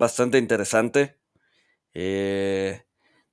[0.00, 1.16] bastante interesante.
[1.92, 2.82] Eh,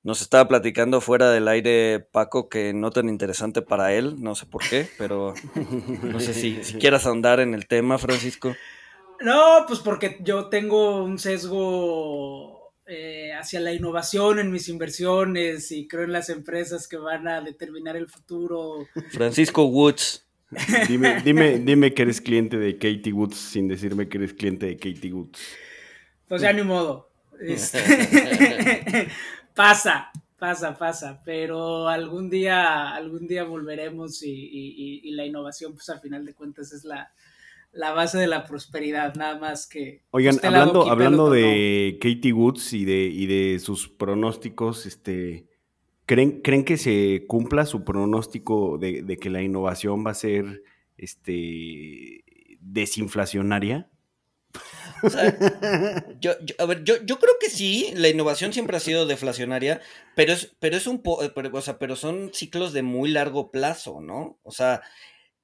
[0.03, 4.45] nos estaba platicando fuera del aire Paco que no tan interesante para él, no sé
[4.45, 5.33] por qué, pero
[6.03, 8.53] no sé si, si quieras ahondar en el tema, Francisco.
[9.21, 15.87] No, pues porque yo tengo un sesgo eh, hacia la innovación en mis inversiones y
[15.87, 18.87] creo en las empresas que van a determinar el futuro.
[19.11, 20.25] Francisco Woods.
[20.87, 24.77] Dime, dime, dime que eres cliente de Katie Woods sin decirme que eres cliente de
[24.77, 25.39] Katie Woods.
[26.27, 27.09] Pues ya ni modo.
[27.39, 27.79] Este,
[29.55, 31.21] pasa, pasa, pasa.
[31.25, 36.33] Pero algún día, algún día volveremos y, y- y la innovación, pues al final de
[36.33, 37.11] cuentas es la,
[37.73, 40.01] la base de la prosperidad, nada más que.
[40.11, 45.45] Oigan, la hablando, hablando de Katie Woods y de, y de sus pronósticos, este,
[46.05, 50.63] ¿creen, ¿creen que se cumpla su pronóstico de, de que la innovación va a ser
[50.97, 52.23] este,
[52.61, 53.89] desinflacionaria?
[56.19, 59.81] Yo, a ver, yo, yo creo que sí, la innovación siempre ha sido deflacionaria,
[60.15, 64.01] pero es, pero es un po, o sea, pero son ciclos de muy largo plazo,
[64.01, 64.39] ¿no?
[64.43, 64.81] O sea,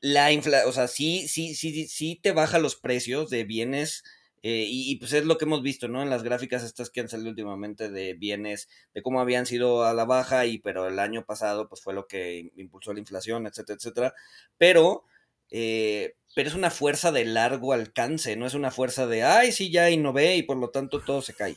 [0.02, 4.04] la infla, o sea, sí, sí, sí, sí, te baja los precios de bienes,
[4.44, 6.02] eh, y, y, pues es lo que hemos visto, ¿no?
[6.04, 9.94] En las gráficas estas que han salido últimamente de bienes, de cómo habían sido a
[9.94, 13.78] la baja, y pero el año pasado, pues fue lo que impulsó la inflación, etcétera,
[13.78, 14.14] etcétera.
[14.58, 15.06] Pero,
[15.50, 19.70] eh, pero es una fuerza de largo alcance, no es una fuerza de, ay, sí,
[19.72, 21.56] ya innové y por lo tanto todo se cae.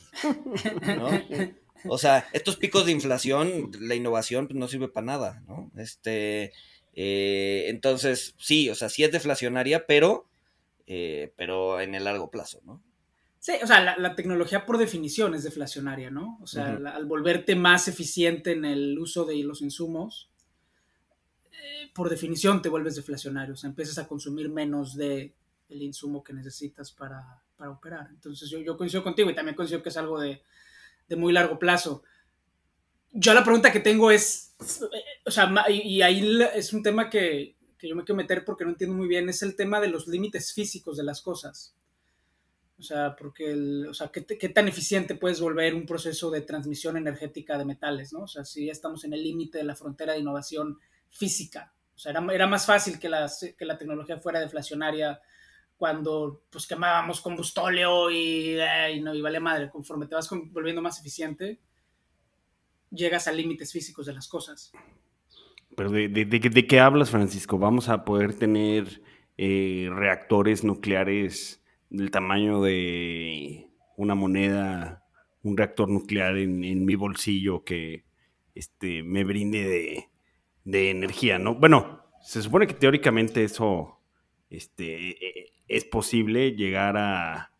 [0.85, 1.09] ¿no?
[1.89, 5.71] O sea, estos picos de inflación, la innovación pues, no sirve para nada, ¿no?
[5.77, 6.51] Este,
[6.95, 10.25] eh, entonces, sí, o sea, sí es deflacionaria, pero,
[10.87, 12.81] eh, pero en el largo plazo, ¿no?
[13.39, 16.39] Sí, o sea, la, la tecnología por definición es deflacionaria, ¿no?
[16.41, 20.29] O sea, la- al volverte más eficiente en el uso de los insumos,
[21.97, 25.33] por definición te vuelves deflacionario, o empiezas a consumir menos de
[25.67, 28.07] el insumo que necesitas para, para operar.
[28.11, 30.43] Entonces yo, yo coincido contigo y también coincido que es algo de,
[31.09, 32.03] de muy largo plazo.
[33.11, 34.53] Yo la pregunta que tengo es,
[35.25, 38.69] o sea, y, ahí es un tema que, que yo me quiero meter porque no
[38.69, 41.75] entiendo muy bien, es el tema de los límites físicos de las cosas.
[42.77, 46.41] O sea, porque, el, o sea, ¿qué, qué tan eficiente puedes volver un proceso de
[46.41, 48.19] transmisión energética de metales, ¿no?
[48.19, 50.77] O sea, si ya estamos en el límite de la frontera de innovación
[51.09, 51.73] física.
[51.97, 55.19] O sea, era, era más fácil que, las, que la tecnología fuera deflacionaria
[55.75, 58.57] cuando pues quemábamos combustóleo y,
[58.93, 59.69] y no y vale madre.
[59.71, 61.59] Conforme te vas volviendo más eficiente,
[62.91, 64.71] llegas a límites físicos de las cosas.
[65.75, 67.57] Pero de, de- de de qué hablas, Francisco?
[67.57, 69.01] ¿Vamos a poder tener
[69.37, 75.03] eh, reactores nucleares del tamaño de una moneda,
[75.43, 78.05] un reactor nuclear en, en mi bolsillo que
[78.55, 80.09] este, me brinde de,
[80.67, 81.55] de energía, ¿no?
[81.55, 84.01] Bueno, se supone que teóricamente eso
[84.49, 87.53] este, eh, es posible llegar a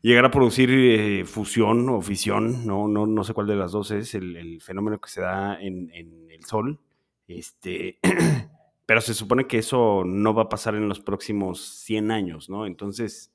[0.00, 3.90] llegar a producir eh, fusión o fisión, no, no, no sé cuál de las dos
[3.90, 6.80] es el, fenómeno que se da en, el Sol.
[7.28, 7.98] Este,
[8.86, 12.64] pero se supone que eso no va a pasar en los próximos 100 años, ¿no?
[12.64, 13.34] Entonces,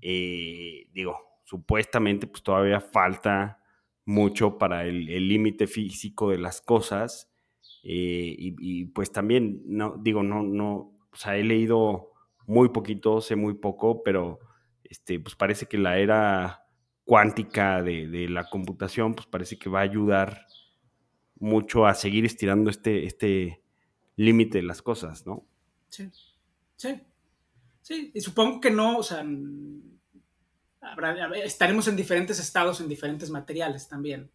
[0.00, 3.58] eh, digo, supuestamente pues todavía falta
[4.04, 7.31] mucho para el límite físico de las cosas.
[7.82, 12.12] Eh, y, pues también, no, digo, no, no, o sea, he leído
[12.46, 14.38] muy poquito, sé muy poco, pero
[14.84, 16.64] este, pues parece que la era
[17.04, 20.46] cuántica de, de la computación, pues parece que va a ayudar
[21.42, 23.62] mucho a seguir estirando este, este
[24.16, 25.44] límite de las cosas, ¿no?
[25.88, 26.08] Sí,
[26.76, 27.00] sí,
[27.82, 28.10] sí.
[28.14, 29.24] Y supongo que no, o sea,
[31.44, 34.30] estaremos en diferentes estados, en diferentes materiales también.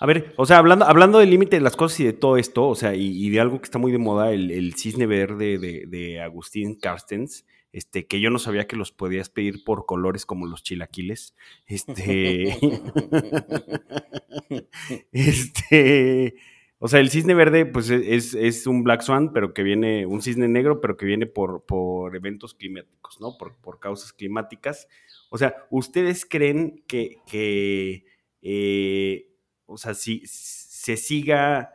[0.00, 2.68] A ver, o sea, hablando, hablando del límite de las cosas y de todo esto,
[2.68, 5.84] o sea, y, de algo que está muy de moda, el, el cisne verde de,
[5.86, 10.46] de Agustín Carstens, este, que yo no sabía que los podías pedir por colores como
[10.46, 11.34] los chilaquiles.
[11.66, 12.56] Este.
[15.12, 16.34] este.
[16.80, 20.22] O sea, el cisne verde, pues es, es un Black Swan, pero que viene, un
[20.22, 23.36] cisne negro, pero que viene por, por eventos climáticos, ¿no?
[23.36, 24.88] Por, por causas climáticas.
[25.28, 28.04] O sea, ¿ustedes creen que, que
[28.42, 29.27] eh,
[29.68, 31.72] o sea, si se siga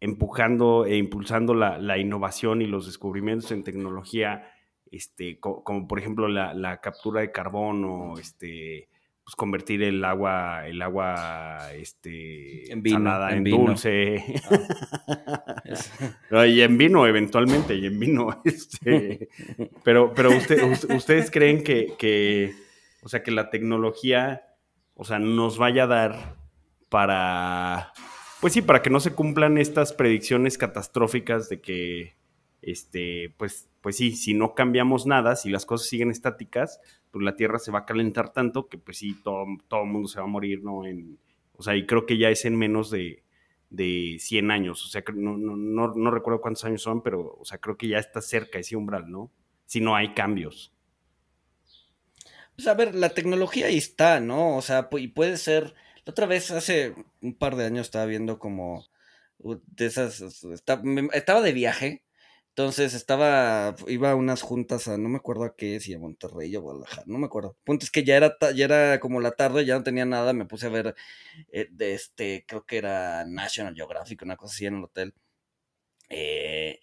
[0.00, 4.50] empujando e impulsando la, la innovación y los descubrimientos en tecnología,
[4.90, 8.88] este, co- como por ejemplo la, la captura de carbono, este,
[9.24, 13.56] pues, convertir el agua, el agua este, En vino, salada en en, vino.
[13.66, 14.14] dulce.
[15.64, 15.90] Es-
[16.30, 18.40] No, y en vino, eventualmente, y en vino.
[18.44, 19.28] este,
[19.82, 22.52] pero pero usted- us- ustedes creen que, que,
[23.02, 24.42] o sea, que la tecnología,
[24.94, 26.36] o sea, nos vaya a dar
[26.94, 27.92] para,
[28.40, 32.14] pues sí, para que no se cumplan estas predicciones catastróficas de que,
[32.62, 36.80] este, pues, pues sí, si no cambiamos nada, si las cosas siguen estáticas,
[37.10, 40.20] pues la Tierra se va a calentar tanto que, pues sí, todo, el mundo se
[40.20, 40.86] va a morir, ¿no?
[40.86, 41.18] En,
[41.56, 43.24] o sea, y creo que ya es en menos de,
[43.70, 44.84] de 100 años.
[44.84, 47.88] O sea, no, no, no, no recuerdo cuántos años son, pero, o sea, creo que
[47.88, 49.32] ya está cerca ese umbral, ¿no?
[49.66, 50.72] Si no hay cambios.
[52.54, 54.56] Pues a ver, la tecnología ahí está, ¿no?
[54.56, 55.74] O sea, y puede ser.
[56.06, 58.84] Otra vez, hace un par de años, estaba viendo como
[59.38, 60.22] de esas.
[60.82, 62.04] me- estaba de viaje.
[62.50, 63.74] Entonces estaba.
[63.88, 64.96] Iba a unas juntas a.
[64.98, 67.02] No me acuerdo a qué, si a Monterrey o Guadalajara.
[67.06, 67.56] No me acuerdo.
[67.64, 70.32] Punto es que ya era, ya era como la tarde, ya no tenía nada.
[70.34, 70.94] Me puse a ver.
[71.52, 72.44] eh, de este.
[72.48, 75.14] Creo que era National Geographic, una cosa así en el hotel.
[76.08, 76.80] Eh,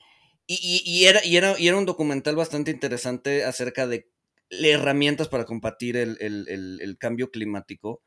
[0.48, 4.10] y, y- y era, y, era, y era un documental bastante interesante acerca de
[4.50, 8.02] herramientas para combatir el- el- el cambio climático.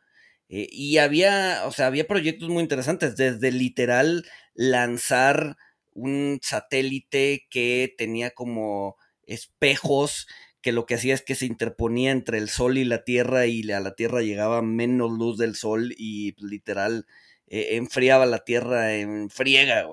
[0.49, 4.25] Eh, y había, o sea, había proyectos muy interesantes, desde literal
[4.55, 5.57] lanzar
[5.93, 8.97] un satélite que tenía como
[9.27, 10.27] espejos
[10.61, 13.71] que lo que hacía es que se interponía entre el sol y la tierra y
[13.71, 17.07] a la tierra llegaba menos luz del sol y literal
[17.47, 19.85] eh, enfriaba la tierra en friega,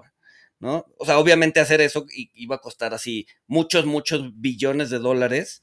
[0.60, 0.86] ¿no?
[0.98, 5.62] O sea, obviamente hacer eso iba a costar así muchos, muchos billones de dólares,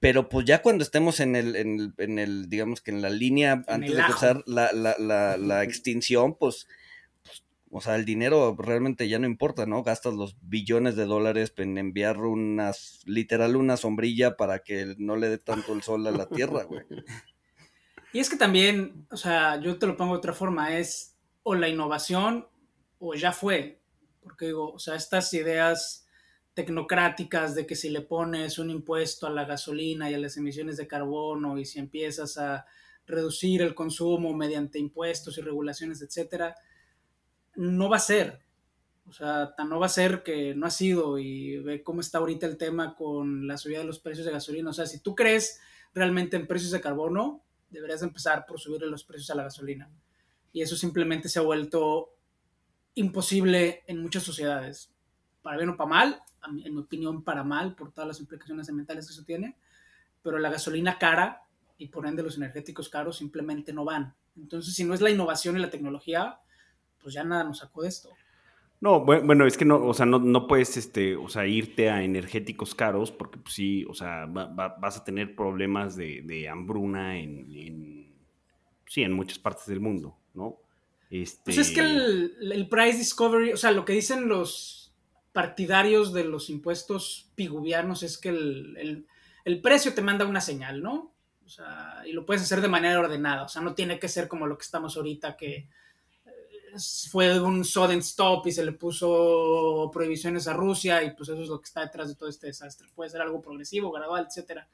[0.00, 3.10] pero pues ya cuando estemos en el, en el, en el, digamos que en la
[3.10, 6.68] línea antes de cruzar la, la, la, la extinción, pues,
[7.24, 9.82] pues, o sea, el dinero realmente ya no importa, ¿no?
[9.82, 15.28] Gastas los billones de dólares en enviar unas, literal una sombrilla para que no le
[15.28, 16.84] dé tanto el sol a la tierra, güey.
[18.10, 21.54] Y es que también, o sea, yo te lo pongo de otra forma, es o
[21.54, 22.48] la innovación
[22.98, 23.82] o ya fue.
[24.22, 26.07] Porque digo, o sea, estas ideas
[26.58, 30.76] tecnocráticas de que si le pones un impuesto a la gasolina y a las emisiones
[30.76, 32.66] de carbono y si empiezas a
[33.06, 36.56] reducir el consumo mediante impuestos y regulaciones, etcétera,
[37.54, 38.40] no va a ser.
[39.06, 42.18] O sea, tan no va a ser que no ha sido y ve cómo está
[42.18, 44.70] ahorita el tema con la subida de los precios de gasolina.
[44.70, 45.60] O sea, si tú crees
[45.94, 49.88] realmente en precios de carbono, deberías empezar por subirle los precios a la gasolina.
[50.52, 52.16] Y eso simplemente se ha vuelto
[52.96, 54.92] imposible en muchas sociedades.
[55.40, 59.06] Para bien o para mal, en mi opinión, para mal, por todas las implicaciones ambientales
[59.06, 59.56] que eso tiene.
[60.22, 61.42] Pero la gasolina cara
[61.78, 64.14] y por ende los energéticos caros simplemente no van.
[64.36, 66.38] Entonces, si no es la innovación y la tecnología,
[67.02, 68.10] pues ya nada nos sacó de esto.
[68.80, 71.90] No, bue- bueno, es que no, o sea, no, no puedes, este, o sea, irte
[71.90, 76.22] a energéticos caros porque, pues sí, o sea, va- va- vas a tener problemas de,
[76.22, 78.12] de hambruna en, en-
[78.86, 80.56] sí, en muchas partes del mundo, ¿no?
[81.10, 84.87] Este, Pues es que el, el price discovery, o sea, lo que dicen los
[85.32, 89.06] partidarios de los impuestos piguvianos es que el, el-
[89.44, 91.14] el precio te manda una señal, ¿no?
[91.46, 94.28] O sea, y lo puedes hacer de manera ordenada, o sea, no tiene que ser
[94.28, 95.68] como lo que estamos ahorita, que
[96.26, 96.78] eh,
[97.10, 101.48] fue un sudden stop y se le puso prohibiciones a Rusia y pues eso es
[101.48, 102.88] lo que está detrás de todo este desastre.
[102.94, 104.68] Puede ser algo progresivo, gradual, etcétera.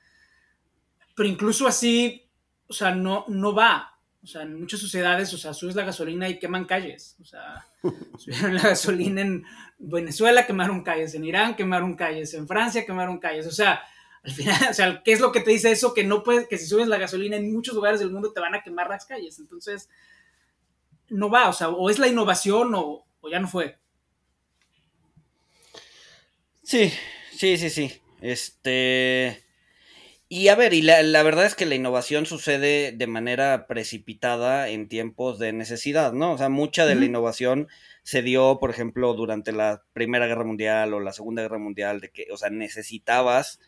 [1.14, 2.28] Pero incluso así,
[2.66, 3.93] o sea, no, no va.
[4.24, 7.14] O sea, en muchas sociedades, o sea, subes la gasolina y queman calles.
[7.20, 7.66] O sea,
[8.18, 9.44] subieron la gasolina en
[9.78, 13.46] Venezuela, quemaron calles, en Irán quemaron calles, en Francia quemaron calles.
[13.46, 13.82] O sea,
[14.22, 15.92] al final, o sea, ¿qué es lo que te dice eso?
[15.92, 18.54] Que no puedes, que si subes la gasolina en muchos lugares del mundo te van
[18.54, 19.38] a quemar las calles.
[19.38, 19.90] Entonces,
[21.10, 23.76] no va, o sea, o es la innovación o, o ya no fue.
[26.62, 26.90] Sí,
[27.30, 28.00] sí, sí, sí.
[28.22, 29.43] Este.
[30.28, 34.68] Y a ver, y la, la verdad es que la innovación sucede de manera precipitada
[34.68, 36.32] en tiempos de necesidad, ¿no?
[36.32, 37.68] O sea, mucha de la innovación
[38.02, 42.10] se dio, por ejemplo, durante la Primera Guerra Mundial o la Segunda Guerra Mundial, de
[42.10, 43.60] que, o sea, necesitabas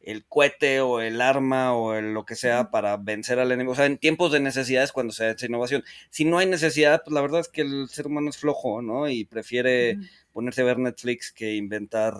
[0.00, 3.72] el cohete o el arma o el lo que sea para vencer al enemigo.
[3.72, 5.84] O sea, en tiempos de necesidad es cuando se da esa innovación.
[6.10, 9.08] Si no hay necesidad, pues la verdad es que el ser humano es flojo, ¿no?
[9.08, 9.98] Y prefiere
[10.32, 12.14] ponerse a ver Netflix que inventar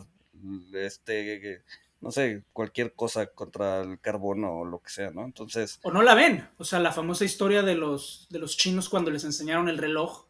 [0.75, 1.63] este
[2.07, 5.25] no sé, cualquier cosa contra el carbono o lo que sea, ¿no?
[5.25, 6.49] Entonces, O no la ven.
[6.57, 10.29] O sea, la famosa historia de los, de los chinos cuando les enseñaron el reloj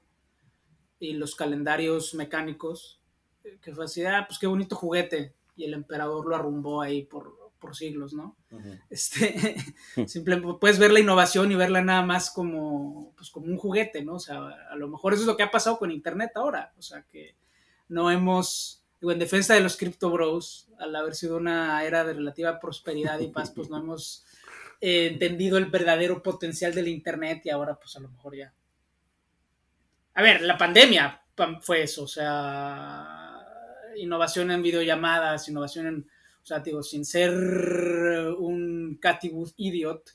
[0.99, 3.03] y los calendarios mecánicos,
[3.45, 5.35] eh, que fue así, ah, pues qué bonito juguete.
[5.55, 8.39] Y el emperador lo arrumbó ahí por, por siglos, ¿no?
[8.89, 9.57] Este,
[10.07, 14.15] simplemente puedes ver la innovación y verla nada más como, pues, como un juguete, ¿no?
[14.15, 16.73] O sea, a lo mejor eso es lo que ha pasado con Internet ahora.
[16.79, 17.37] O sea, que
[17.89, 22.59] no hemos, en defensa de los Crypto Bros, al haber sido una era de relativa
[22.59, 24.25] prosperidad y paz, pues no hemos
[24.81, 28.53] eh, entendido el verdadero potencial del Internet y ahora pues a lo mejor ya.
[30.15, 31.23] A ver, la pandemia
[31.61, 33.37] fue eso, o sea,
[33.97, 36.11] innovación en videollamadas, innovación en,
[36.43, 37.33] o sea, digo, sin ser
[38.39, 40.11] un Cathy idiot,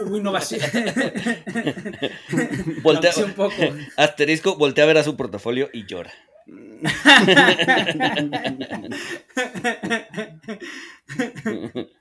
[0.00, 0.60] hubo innovación.
[2.82, 3.54] voltea, un poco.
[3.96, 6.12] Asterisco, voltea a ver a su portafolio y llora.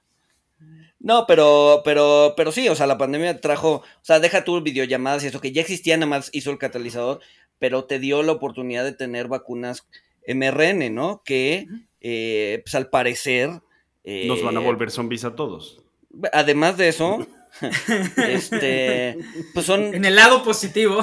[1.03, 5.23] No, pero, pero, pero sí, o sea, la pandemia trajo, o sea, deja tu videollamadas
[5.23, 7.19] y eso que ya existía, nada más hizo el catalizador,
[7.59, 9.85] pero te dio la oportunidad de tener vacunas
[10.25, 11.21] mRN, ¿no?
[11.25, 11.67] Que,
[11.99, 13.49] eh, pues al parecer...
[14.05, 15.83] Nos van a eh, volver zombies a todos.
[16.31, 17.27] Además de eso,
[18.17, 19.17] este,
[19.53, 19.93] pues son...
[19.93, 21.01] En el lado positivo.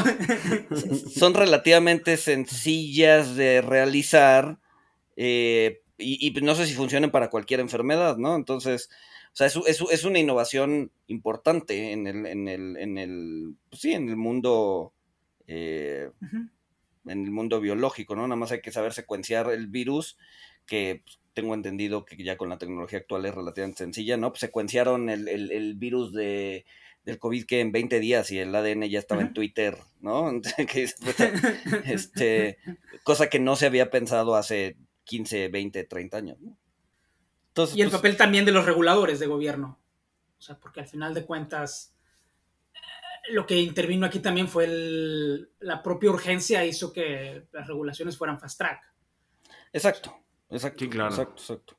[1.15, 4.59] son relativamente sencillas de realizar
[5.17, 8.35] eh, y, no sé si funcionan para cualquier enfermedad, ¿no?
[8.35, 8.89] Entonces,
[9.33, 13.93] o sea, es, es, una innovación importante en el, en el, en el, pues sí,
[13.93, 14.95] en el mundo,
[15.47, 16.11] eh,
[17.07, 18.23] en el mundo biológico, ¿no?
[18.23, 20.17] Nada más hay que saber secuenciar el virus,
[20.67, 24.31] que pues, tengo entendido que ya con la tecnología actual es relativamente sencilla, ¿no?
[24.31, 26.65] Pues secuenciaron el, virus de,
[27.05, 30.31] del COVID que en 20 días y el ADN ya estaba en Twitter, ¿no?
[31.85, 32.59] este,
[33.05, 36.57] cosa que no se había pensado hace 15, 20, 30 años, ¿no?
[37.75, 39.79] y el pues papel también de los reguladores de gobierno.
[40.39, 41.95] O sea, porque al final de cuentas,
[43.31, 44.67] lo que intervino aquí también fue
[45.59, 48.81] la propia urgencia hizo que las regulaciones fueran fast track.
[49.73, 50.17] Exacto,
[50.51, 51.11] exacto, claro.
[51.11, 51.77] exacto, exacto.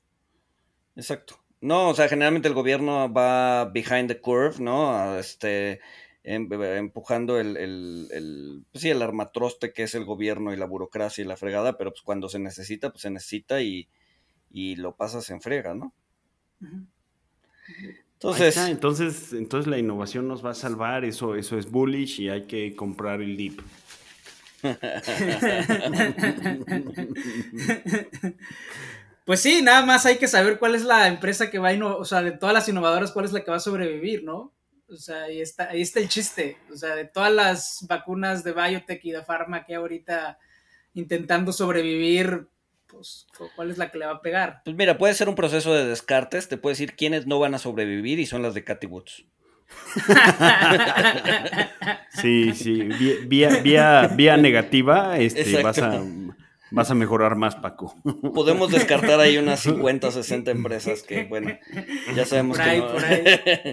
[0.95, 1.39] Exacto.
[1.61, 5.17] No, o sea, generalmente el gobierno va behind the curve, ¿no?
[5.17, 5.79] Este,
[6.23, 11.23] em, empujando el, el, pues sí, el armatroste que es el gobierno y la burocracia
[11.23, 13.89] y la fregada, pero pues cuando se necesita, pues se necesita y,
[14.49, 15.93] y lo pasas en frega, ¿no?
[18.13, 22.45] Entonces, entonces, entonces la innovación nos va a salvar, eso, eso es bullish y hay
[22.45, 23.61] que comprar el dip.
[29.23, 31.97] Pues sí, nada más hay que saber cuál es la empresa que va a innovar,
[31.97, 34.51] o sea, de todas las innovadoras, cuál es la que va a sobrevivir, ¿no?
[34.89, 36.57] O sea, ahí está, ahí está el chiste.
[36.71, 40.39] O sea, de todas las vacunas de biotech y de pharma que ahorita
[40.95, 42.47] intentando sobrevivir,
[42.87, 44.61] pues, ¿cuál es la que le va a pegar?
[44.65, 47.59] Pues mira, puede ser un proceso de descartes, te puede decir quiénes no van a
[47.59, 49.23] sobrevivir y son las de Cathy Woods.
[52.09, 52.83] sí, sí,
[53.27, 56.01] vía, vía, vía negativa, este, vas a,
[56.71, 57.93] vas a mejorar más, Paco.
[58.33, 61.57] Podemos descartar ahí unas 50 o 60 empresas que, bueno,
[62.15, 62.93] ya sabemos que, no...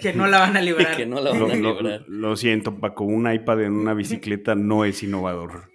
[0.01, 0.97] que no la van a librar.
[0.97, 2.05] que no la van a librar.
[2.09, 5.71] lo siento, Paco, un iPad en una bicicleta no es innovador.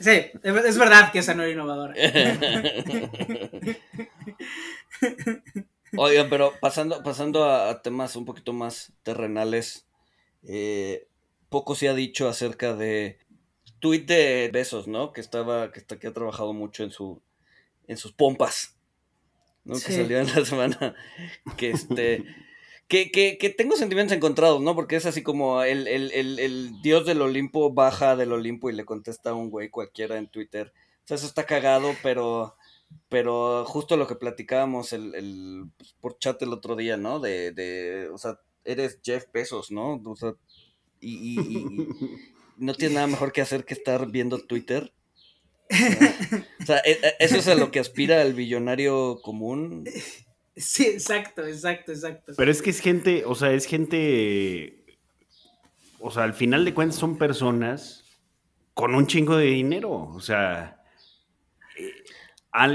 [0.00, 1.94] sí, es verdad que esa no era innovadora.
[5.96, 9.86] Oigan, pero pasando, pasando a, temas un poquito más terrenales,
[10.44, 11.06] eh,
[11.48, 13.18] poco se ha dicho acerca de
[13.78, 15.12] tweet de Besos, ¿no?
[15.12, 17.20] Que estaba, que, está, que ha trabajado mucho en su,
[17.86, 18.76] en sus pompas,
[19.64, 19.74] ¿no?
[19.74, 20.94] Que salió en la semana,
[21.56, 22.24] que este
[22.92, 24.74] que, tengo sentimientos encontrados, ¿no?
[24.74, 29.34] Porque es así como el, dios del Olimpo baja del Olimpo y le contesta a
[29.34, 30.72] un güey cualquiera en Twitter.
[31.04, 32.56] O sea, eso está cagado, pero,
[33.08, 37.20] pero justo lo que platicábamos el, pues, por chat el otro día, ¿no?
[37.20, 40.00] De, de, o sea, eres Jeff Bezos, ¿no?
[40.04, 40.34] O sea,
[41.00, 41.36] y,
[42.56, 44.92] no tienes nada mejor que hacer que estar viendo Twitter.
[46.60, 49.84] O sea, e, e, eso es a lo que aspira el billonario común.
[50.56, 52.32] Sí, exacto, exacto, exacto.
[52.36, 54.84] Pero es que es gente, o sea, es gente,
[55.98, 58.04] o sea, al final de cuentas son personas
[58.74, 60.81] con un chingo de dinero, o sea,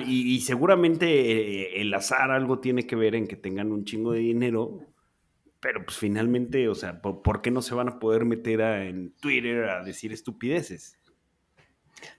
[0.05, 4.19] y, seguramente eh, el azar algo tiene que ver en que tengan un chingo de
[4.19, 4.79] dinero,
[5.59, 9.65] pero pues finalmente, o sea, ¿por, qué no se van a poder meter en Twitter
[9.65, 10.97] a decir estupideces?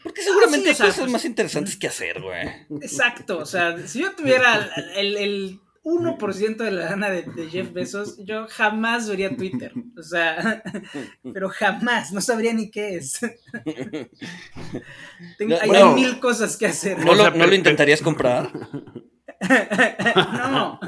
[0.02, 2.48] Porque seguramente hay cosas pues, más interesantes que hacer, güey.
[2.82, 8.18] Exacto, o sea, si yo tuviera el, el 1% de la lana de, Jeff Bezos,
[8.24, 9.72] yo jamás vería Twitter.
[9.96, 10.62] O sea,
[11.32, 13.20] pero jamás, no sabría ni qué es.
[15.60, 17.04] hay, mil cosas que hacer.
[17.04, 18.50] ¿No, lo, ¿no lo intentarías comprar?
[20.24, 20.80] no.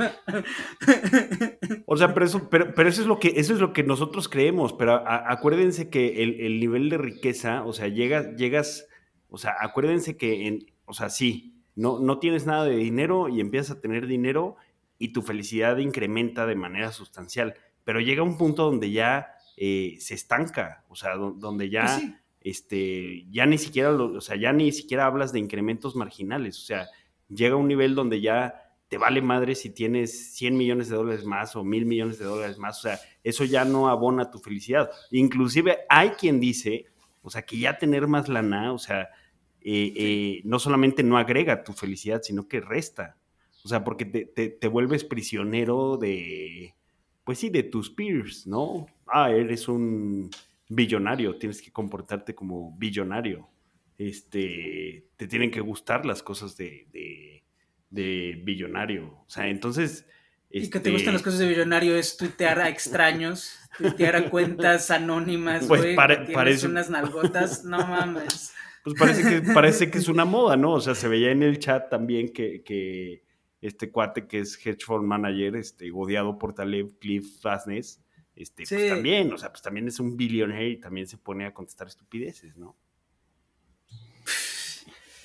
[1.86, 4.72] O sea, pero eso, pero, eso es lo que, eso es lo que nosotros creemos.
[4.72, 8.86] Pero acuérdense que el, nivel de riqueza, o sea, llegas, llegas,
[9.28, 13.40] o sea, acuérdense que en, o sea, sí, no, no tienes nada de dinero y
[13.40, 14.56] empiezas a tener dinero
[15.00, 17.54] y tu felicidad incrementa de manera sustancial.
[17.84, 23.26] Pero llega un punto donde ya eh, se estanca, o sea, donde ya, pues este,
[23.30, 26.86] ya ni siquiera, o sea, ya ni siquiera hablas de incrementos marginales, o sea,
[27.28, 31.56] llega un nivel donde ya te vale madre si tienes 100 millones de dólares más
[31.56, 34.90] o mil millones de dólares más, o sea, eso ya no abona tu felicidad.
[35.10, 36.84] Inclusive hay quien dice,
[37.22, 39.08] o sea, que ya tener más lana, o sea,
[39.62, 43.16] eh, eh, no solamente no agrega tu felicidad, sino que resta.
[43.64, 46.74] O sea, porque te, vuelves prisionero de,
[47.24, 48.86] pues sí, de tus peers, ¿no?
[49.06, 50.30] Ah, eres un
[50.68, 53.48] billonario, tienes que comportarte como billonario.
[53.98, 57.42] Este, te tienen que gustar las cosas de,
[57.90, 59.08] de, billonario.
[59.08, 60.06] O sea, entonces...
[60.52, 64.30] Y que te gustan las este cosas de billonario es tuitear a extraños, tuitear a
[64.30, 68.52] cuentas anónimas, pues güey, parece unas nalgotas, no mames.
[68.82, 70.72] Pues parece que, parece que es una moda, ¿no?
[70.72, 73.22] O sea, se veía en el chat también que, que
[73.60, 78.02] este cuate que es hedge fund manager, este, odiado por Taleb, Cliff Fastness,
[78.34, 81.52] este, pues también, o sea, pues también es un billionaire y también se pone a
[81.52, 82.76] contestar estupideces, ¿no?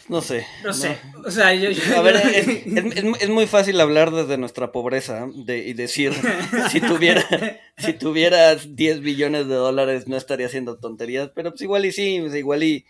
[0.08, 0.46] No sé.
[0.64, 0.98] No sé.
[1.26, 1.70] O sea, yo.
[1.98, 6.14] a ver, es, muy fácil hablar desde nuestra pobreza de, y decir:
[6.72, 7.24] si, tuviera,
[7.78, 11.32] si tuvieras 10 billones de dólares, no estaría haciendo tonterías.
[11.34, 12.86] Pero pues igual y sí, pues, igual y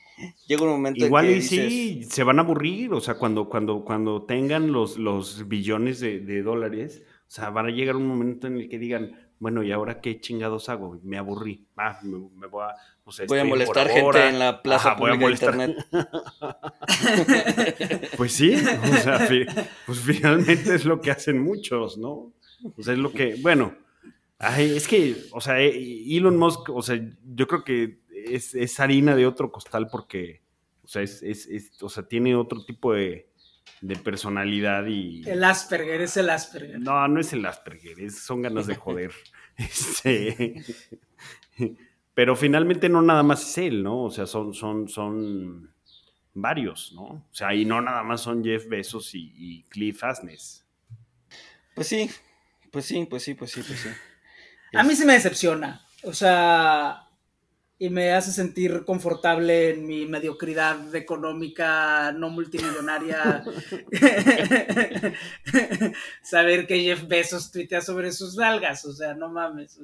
[0.47, 1.05] llega un momento.
[1.05, 2.91] Igual y sí, se van a aburrir.
[2.91, 7.67] O sea, cuando, cuando, cuando tengan los, los billones de, de dólares, o sea, van
[7.67, 10.99] a llegar un momento en el que digan: bueno, ¿y ahora qué chingados hago?
[11.03, 11.67] Me aburrí.
[11.75, 12.75] Ah, me, voy a.
[13.27, 15.53] voy a molestar gente en la plaza voy a molestar.
[15.53, 15.85] internet.
[18.17, 19.27] pues sí, o sea,
[19.85, 22.33] pues finalmente es lo que hacen muchos, ¿no?
[22.77, 23.75] O sea, es lo que, bueno,
[24.57, 29.27] es que, o sea, eh, Elon Musk, o sea, yo creo que es, harina de
[29.27, 30.41] otro costal porque,
[30.83, 31.23] o sea, es,
[31.81, 33.29] o sea, tiene otro tipo de,
[33.81, 35.27] de personalidad y...
[35.27, 36.79] El Asperger, es el Asperger.
[36.79, 39.11] No, no es el Asperger, son ganas de joder.
[39.57, 40.63] este,
[42.15, 44.03] pero finalmente no nada más es él, ¿no?
[44.03, 45.71] O sea, son, son, son
[46.33, 47.03] varios, ¿no?
[47.03, 50.65] O sea, y no nada más son Jeff Bezos y, Cliff Asnes.
[51.75, 52.09] Pues sí,
[52.71, 53.89] pues sí, pues sí, pues sí, pues sí.
[54.73, 55.85] A mí sí me decepciona.
[56.03, 57.04] O sea,
[57.77, 63.43] y me hace sentir confortable en mi mediocridad económica no multimillonaria.
[66.23, 69.77] Saber que Jeff Bezos tuitea sobre sus nalgas, o sea, no mames.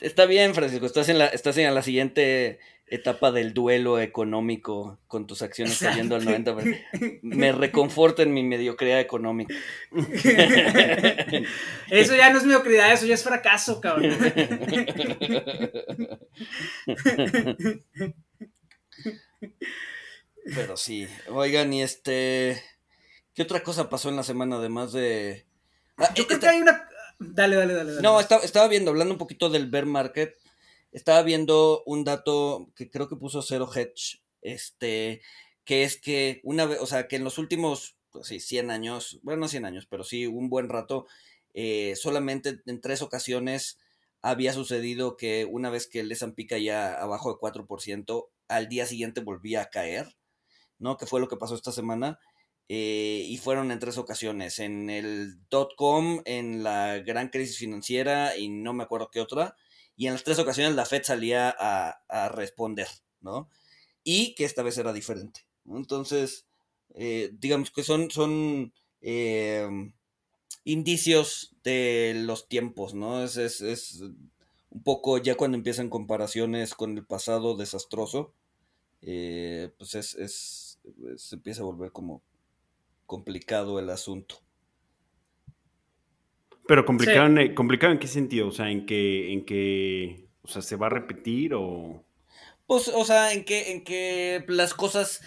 [0.00, 2.58] Está bien, Francisco, estás en la, estás en la siguiente
[2.90, 7.20] etapa del duelo económico con tus acciones cayendo al 90%.
[7.22, 9.54] Me reconforta en mi mediocridad económica.
[11.88, 14.16] Eso ya no es mediocridad, eso ya es fracaso, cabrón.
[20.54, 22.60] Pero sí, oigan, y este...
[23.34, 25.46] ¿Qué otra cosa pasó en la semana además de...
[25.96, 26.88] Ah, Yo creo que hay una...
[27.20, 28.02] Dale, dale, dale.
[28.02, 30.39] No, estaba, estaba viendo, hablando un poquito del bear market
[30.92, 35.22] estaba viendo un dato que creo que puso Zero Hedge, este,
[35.64, 39.20] que es que una vez, o sea, que en los últimos, pues sí, 100 años,
[39.22, 41.06] bueno, no 100 años, pero sí un buen rato,
[41.54, 43.78] eh, solamente en tres ocasiones
[44.22, 49.20] había sucedido que una vez que el S&P caía abajo de 4%, al día siguiente
[49.20, 50.16] volvía a caer,
[50.78, 50.96] ¿no?
[50.96, 52.18] Que fue lo que pasó esta semana.
[52.68, 58.48] Eh, y fueron en tres ocasiones, en el dot-com, en la gran crisis financiera y
[58.48, 59.56] no me acuerdo qué otra
[60.00, 62.88] y en las tres ocasiones la Fed salía a, responder,
[63.20, 63.50] ¿no?
[64.02, 65.44] Y que esta vez era diferente.
[65.66, 66.46] Entonces,
[66.94, 69.68] eh, digamos que son, son eh,
[70.64, 73.22] indicios de los tiempos, ¿no?
[73.22, 78.32] Es, es, un poco ya cuando empiezan comparaciones con el pasado desastroso,
[79.02, 80.78] eh, pues es, es,
[81.16, 82.22] se empieza a volver como
[83.04, 84.36] complicado el asunto.
[86.70, 90.62] Pero complicado, en, complicado en qué sentido, o sea, en que, en que, o sea,
[90.62, 92.04] se va a repetir o...
[92.68, 95.20] Pues, o sea, en que, en que las cosas,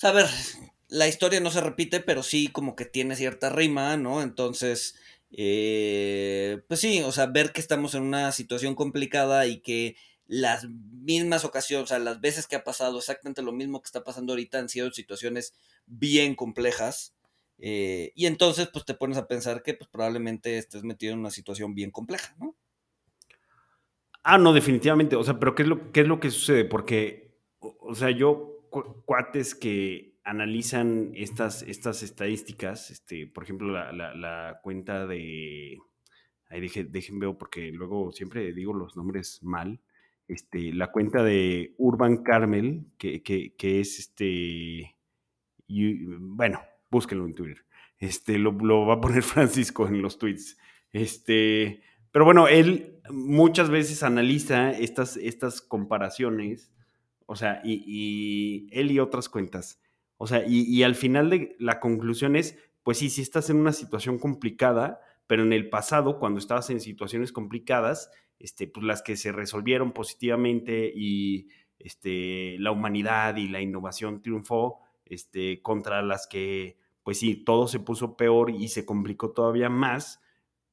[0.00, 0.26] a ver,
[0.86, 4.22] la historia no se repite, pero sí como que tiene cierta rima, ¿no?
[4.22, 4.94] Entonces,
[5.32, 9.96] eh, pues sí, o sea, ver que estamos en una situación complicada y que
[10.28, 14.04] las mismas ocasiones, o sea, las veces que ha pasado exactamente lo mismo que está
[14.04, 15.52] pasando ahorita han sido situaciones
[15.86, 17.12] bien complejas.
[17.58, 21.30] Eh, y entonces, pues te pones a pensar que pues, probablemente estés metido en una
[21.30, 22.56] situación bien compleja, ¿no?
[24.22, 25.16] Ah, no, definitivamente.
[25.16, 26.64] O sea, pero ¿qué es lo, qué es lo que sucede?
[26.64, 28.68] Porque, o, sea, yo,
[29.04, 35.78] cuates que analizan estas, estas estadísticas, este, por ejemplo, la, cuenta de.
[36.48, 39.80] Ahí dejen veo porque luego siempre digo los nombres mal.
[40.26, 44.96] Este, la cuenta de Urban Carmel, que, que, que es este.
[45.66, 46.60] Y, bueno,
[46.94, 47.64] búsquenlo en Twitter.
[47.98, 50.56] Este, lo, va a poner Francisco en los tweets.
[50.92, 56.72] Este, pero bueno, él muchas veces analiza estas, estas comparaciones,
[57.26, 59.80] o sea, y, él y otras cuentas,
[60.16, 63.72] O sea, y, al final de la conclusión es, pues sí, sí estás en una
[63.72, 69.16] situación complicada, pero en el pasado, cuando estabas en situaciones complicadas, este, pues las que
[69.16, 76.76] se resolvieron positivamente y este, la humanidad y la innovación triunfó, este, contra las que,
[77.04, 80.20] pues sí, todo se puso peor y se complicó todavía más,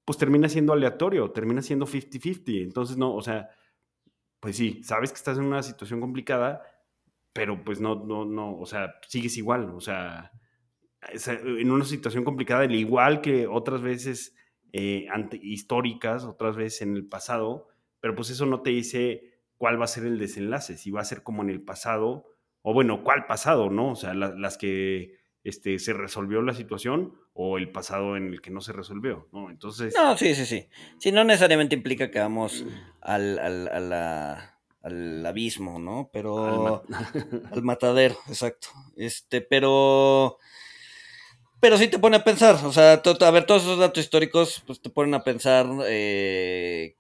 [0.06, 2.64] pues termina siendo aleatorio, termina siendo 50-50.
[2.64, 3.50] Entonces, no, o sea,
[4.40, 6.64] pues sí, sabes que estás en una situación complicada,
[7.34, 10.32] pero pues no, no, no, o sea, sigues igual, o sea,
[11.28, 14.36] en una situación complicada, al igual que otras veces
[14.74, 15.08] eh,
[15.42, 17.68] históricas, otras veces en el pasado,
[18.00, 21.06] pero pues eso no te dice cuál va a ser el desenlace, si va a
[21.06, 22.26] ser como en el pasado,
[22.62, 23.92] o bueno, cuál pasado, ¿no?
[23.92, 28.52] O sea, las que este, se resolvió la situación o el pasado en el que
[28.52, 29.50] no se resolvió, ¿no?
[29.50, 29.94] Entonces...
[29.96, 30.68] No, sí, sí, sí.
[31.00, 32.64] Sí, no necesariamente implica que vamos
[33.02, 33.68] al, al,
[34.84, 36.10] al abismo, ¿no?
[36.14, 36.84] Pero...
[37.52, 38.70] Al, matadero, exacto.
[38.96, 40.38] Este, pero...
[41.60, 44.82] Pero sí te pone a pensar, o sea, a ver, todos esos datos históricos, pues
[44.82, 46.98] te ponen a pensar eh,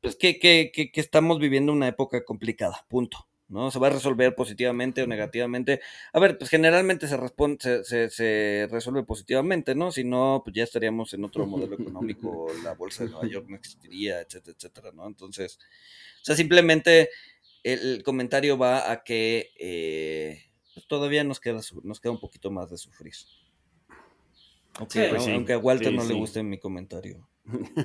[0.00, 3.29] pues que, que, que, que estamos viviendo una época complicada, punto.
[3.50, 3.70] ¿No?
[3.70, 5.80] Se va a resolver positivamente o negativamente.
[6.12, 9.92] A ver, pues generalmente se, responde, se, se, resuelve positivamente, ¿no?
[9.92, 13.56] Si no, pues ya estaríamos en otro modelo económico, la bolsa de Nueva York no
[13.56, 15.06] existiría, etcétera, etcétera, ¿no?
[15.06, 15.58] Entonces,
[16.22, 17.10] o sea, simplemente
[17.62, 22.70] el comentario va a que eh, pues todavía nos queda, nos queda un poquito más
[22.70, 23.14] de sufrir.
[24.78, 27.28] Pues aunque a Walter no le guste mi comentario.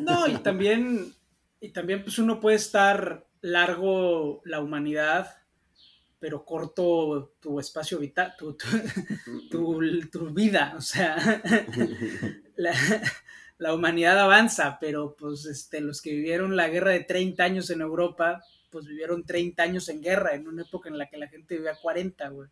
[0.02, 1.14] No, y también,
[1.60, 5.45] y también pues uno puede estar largo la humanidad
[6.26, 8.58] pero corto tu espacio vital, tu,
[9.48, 11.16] tu, vida, o sea,
[13.60, 17.82] la, humanidad avanza, pero pues este, los que vivieron la guerra de 30 años en
[17.82, 21.58] Europa, pues vivieron 30 años en guerra, en una época en la que la gente
[21.58, 22.50] vivía 40, güey.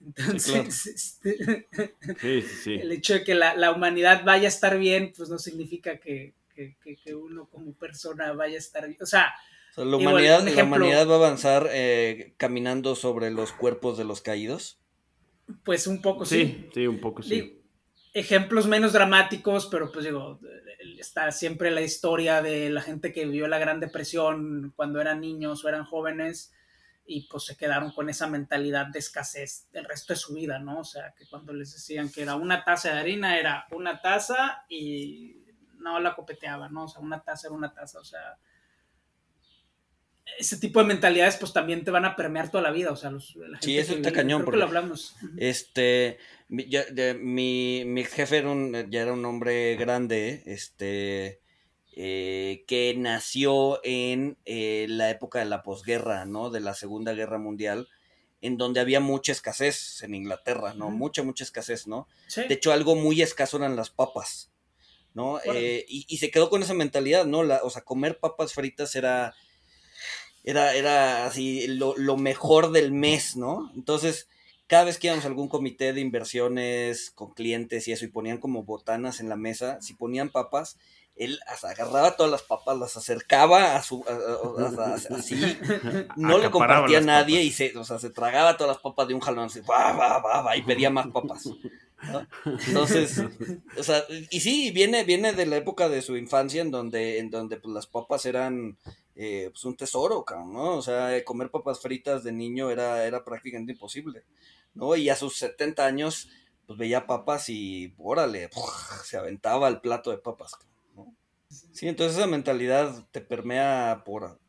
[0.00, 1.68] Entonces, este,
[2.64, 7.14] el hecho de que la, humanidad vaya a estar bien, pues no significa que, que
[7.14, 9.02] uno como persona vaya a estar bien.
[9.02, 9.34] O sea,
[9.76, 14.80] la, humanidad, la humanidad va a avanzar eh, caminando sobre los cuerpos de los caídos.
[15.64, 16.68] Pues un poco sí.
[16.72, 17.62] Sí, un poco sí.
[18.14, 20.40] ejemplos menos dramáticos, pero pues digo,
[20.98, 25.64] está siempre la historia de la gente que vivió la Gran Depresión cuando eran niños
[25.64, 26.52] o eran jóvenes
[27.04, 30.80] y pues se quedaron con esa mentalidad de escasez el resto de su vida, ¿no?
[30.80, 34.64] O sea, que cuando les decían que era una taza de harina, era una taza
[34.68, 35.44] y
[35.78, 36.84] no la copeteaban, ¿no?
[36.84, 38.38] O sea, una taza era una taza, o sea,
[40.38, 43.10] ese tipo de mentalidades pues también te van a permear toda la vida, o sea,
[43.10, 44.44] los, la gente sí, eso está cañón.
[44.44, 45.16] porque lo hablamos.
[45.36, 51.40] Este, mi, mi, jefe era un, ya era un hombre grande, este,
[51.94, 56.50] eh, que nació en eh, la época de la posguerra, ¿no?
[56.50, 57.88] De la Segunda Guerra Mundial,
[58.40, 60.90] en donde había mucha escasez en Inglaterra, ¿no?
[60.90, 62.08] Mucha, mucha escasez, ¿no?
[62.36, 64.52] De hecho, algo muy escaso eran las papas,
[65.14, 65.40] ¿no?
[65.44, 67.42] Eh, y, y, se quedó con esa mentalidad, ¿no?
[67.42, 69.34] La, o sea, comer papas fritas era
[70.44, 73.70] era, era así lo, mejor del mes, ¿no?
[73.74, 74.28] Entonces,
[74.66, 78.38] cada vez que íbamos a algún comité de inversiones con clientes y eso, y ponían
[78.38, 80.78] como botanas en la mesa, si ponían papas,
[81.14, 84.02] él agarraba todas las papas, las acercaba a su,
[85.14, 85.36] así,
[86.16, 89.14] no le compartía a nadie y se, o sea, se tragaba todas las papas de
[89.14, 91.48] un jalón, así, va, va, va, va, y pedía más papas.
[92.66, 93.22] Entonces,
[93.78, 97.30] o sea, y sí, viene, viene de la época de su infancia en donde, en
[97.30, 98.76] donde pues, las papas eran
[99.14, 100.76] eh, pues un tesoro, ¿no?
[100.76, 104.24] O sea, comer papas fritas de niño era, era prácticamente imposible,
[104.74, 104.96] ¿no?
[104.96, 106.30] Y a sus 70 años,
[106.66, 108.48] pues veía papas y, órale,
[109.04, 110.52] se aventaba el plato de papas,
[110.94, 111.14] ¿no?
[111.48, 114.40] Sí, entonces esa mentalidad te permea por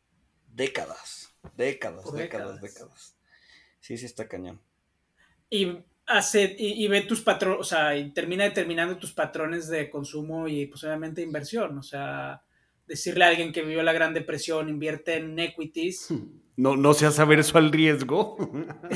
[0.48, 3.16] décadas, décadas, décadas, décadas,
[3.80, 4.62] Sí, sí está cañón.
[5.50, 10.48] Y hace, y, ve tus patrones, o sea, y termina determinando tus patrones de consumo
[10.48, 12.43] y posiblemente pues, inversión, o sea,
[12.86, 16.08] decirle a alguien que vivió la Gran Depresión, invierte en equities.
[16.56, 18.36] No, no sea saber eso al riesgo.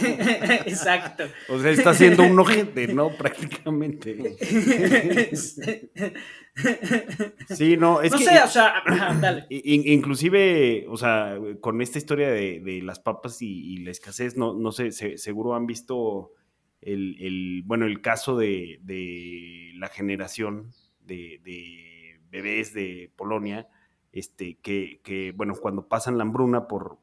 [0.64, 1.24] Exacto.
[1.48, 3.10] O sea, está haciendo un ojete, ¿no?
[3.18, 4.36] Prácticamente.
[7.48, 8.24] Sí, no, es no que.
[8.24, 8.74] sé, o sea,
[9.20, 9.46] dale.
[9.48, 14.92] Inclusive, o sea, con esta historia de, las papas y, la escasez, no, no sé,
[14.92, 16.30] seguro han visto
[16.80, 18.78] el, bueno, el caso de,
[19.74, 20.70] la generación
[21.00, 23.66] de, de bebés de Polonia
[24.12, 26.98] este, que, bueno, cuando pasan la hambruna por,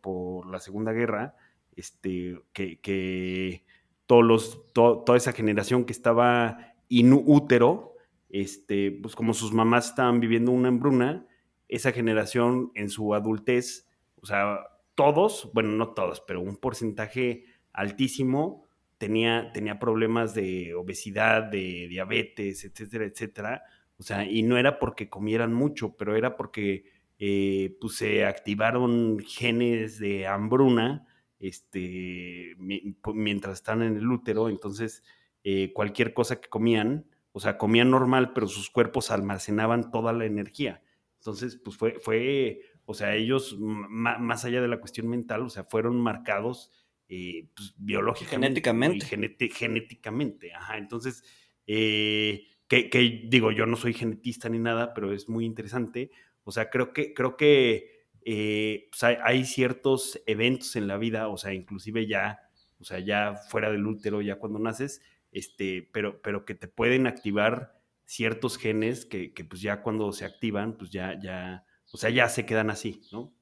[0.47, 1.35] la Segunda Guerra,
[1.75, 3.63] este, que,
[4.05, 7.95] todos los, toda esa generación que estaba inútero,
[8.29, 11.25] este, pues como sus mamás estaban viviendo una hambruna,
[11.67, 13.87] esa generación en su adultez,
[14.21, 14.59] o sea,
[14.95, 18.65] todos, bueno, no todos, pero un porcentaje altísimo,
[18.97, 23.63] tenía, tenía problemas de obesidad, de diabetes, etcétera, etcétera.
[23.97, 26.85] O sea, y no era porque comieran mucho, pero era porque
[27.19, 31.07] eh, pues se activaron genes de hambruna
[31.39, 35.03] este, mientras están en el útero, entonces
[35.43, 40.25] eh, cualquier cosa que comían, o sea, comían normal, pero sus cuerpos almacenaban toda la
[40.25, 40.81] energía.
[41.19, 45.63] Entonces, pues fue, fue o sea, ellos, más allá de la cuestión mental, o sea,
[45.63, 46.71] fueron marcados
[47.09, 48.61] eh, pues, biológicamente.
[48.61, 49.49] Genéticamente.
[49.49, 50.77] genéticamente, ajá.
[50.77, 51.23] Entonces,
[51.65, 56.11] eh, que, digo, yo no soy genetista ni nada, pero es muy interesante.
[56.45, 61.37] O sea, creo que, creo que eh, pues, hay, ciertos eventos en la vida, o
[61.37, 62.39] sea, inclusive ya,
[62.79, 67.07] o sea, ya fuera del útero, ya cuando naces, este, pero, pero que te pueden
[67.07, 72.09] activar ciertos genes que, que, pues ya cuando se activan, pues ya, ya, o sea,
[72.11, 73.33] ya se quedan así, ¿no?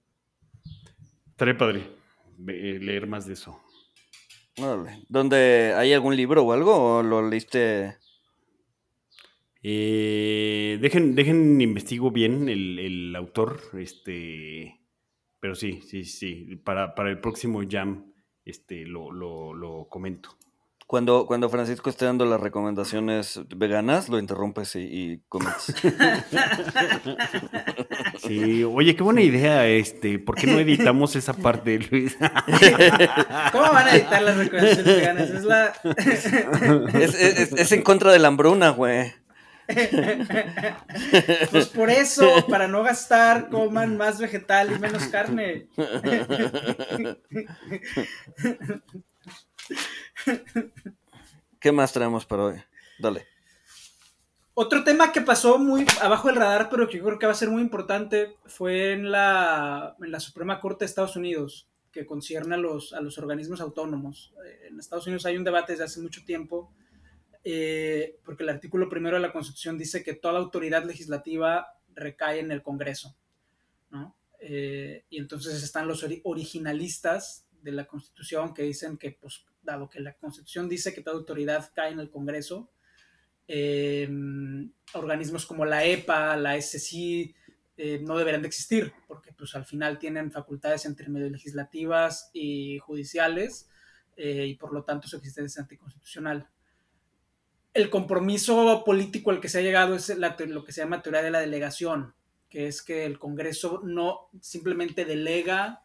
[1.27, 1.83] Estaré padre
[2.37, 3.59] leer más de eso.
[5.09, 6.97] ¿Dónde hay algún libro o algo?
[6.97, 7.97] ¿O lo leíste?
[9.63, 14.81] Eh, dejen, dejen, investigo bien el, autor, este,
[15.39, 20.37] pero sí, sí, sí, para, para el próximo jam, este, lo, lo, lo comento.
[20.85, 25.73] Cuando, cuando Francisco esté dando las recomendaciones veganas, lo interrumpes y, y comes.
[28.19, 32.15] Sí, oye, qué buena idea, este, ¿por qué no editamos esa parte, Luis?
[33.51, 35.29] ¿Cómo van a editar las recomendaciones veganas?
[35.29, 35.73] Es la...
[37.57, 39.11] es, en contra de la hambruna, güey.
[41.51, 45.67] Pues por eso, para no gastar, coman más vegetal y menos carne.
[51.59, 52.63] ¿Qué más traemos para hoy?
[52.99, 53.25] Dale.
[54.55, 57.35] Otro tema que pasó muy abajo del radar, pero que yo creo que va a
[57.35, 62.53] ser muy importante, fue en la, en la Suprema Corte de Estados Unidos, que concierne
[62.55, 64.31] a los, a los organismos autónomos.
[64.45, 66.71] Eh, en Estados Unidos hay un debate desde hace mucho tiempo,
[67.43, 72.51] eh, porque el artículo primero de la Constitución dice que toda autoridad legislativa recae en
[72.51, 73.15] el Congreso.
[73.89, 74.15] ¿no?
[74.45, 80.01] Eh, y entonces están los originalistas de la Constitución que dicen que, pues, dado que
[80.01, 82.69] la Constitución dice que toda autoridad cae en el Congreso,
[83.47, 84.09] eh,
[84.93, 87.33] organismos como la EPA, la SCI,
[87.77, 92.79] eh, no deberían de existir, porque pues al final tienen facultades entre medio legislativas y
[92.79, 93.69] judiciales,
[94.15, 96.47] y por lo tanto su existencia es anticonstitucional.
[97.73, 101.31] El compromiso político al que se ha llegado es lo que se llama teoría de
[101.31, 102.13] la delegación,
[102.49, 105.81] que es que el Congreso no simplemente delega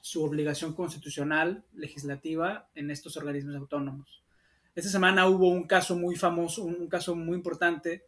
[0.00, 4.22] su obligación constitucional legislativa en estos organismos autónomos.
[4.74, 8.04] Esta semana hubo un caso muy famoso, un, caso muy importante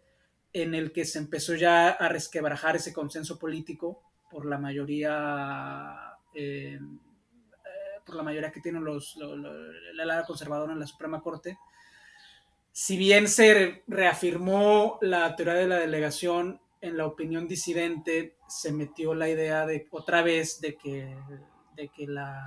[0.52, 6.78] en el que se empezó ya a resquebrajar ese consenso político por la mayoría eh,
[6.80, 11.58] eh, por la mayoría que tienen los, la ala conservadora en la Suprema Corte.
[12.76, 19.14] Si bien se reafirmó la teoría de la delegación, en la opinión disidente se metió
[19.14, 21.16] la idea de otra vez de que
[21.76, 22.44] de que la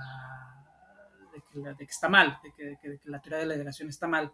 [1.32, 4.30] de que, está mal, de que, la teoría de la delegación está mal.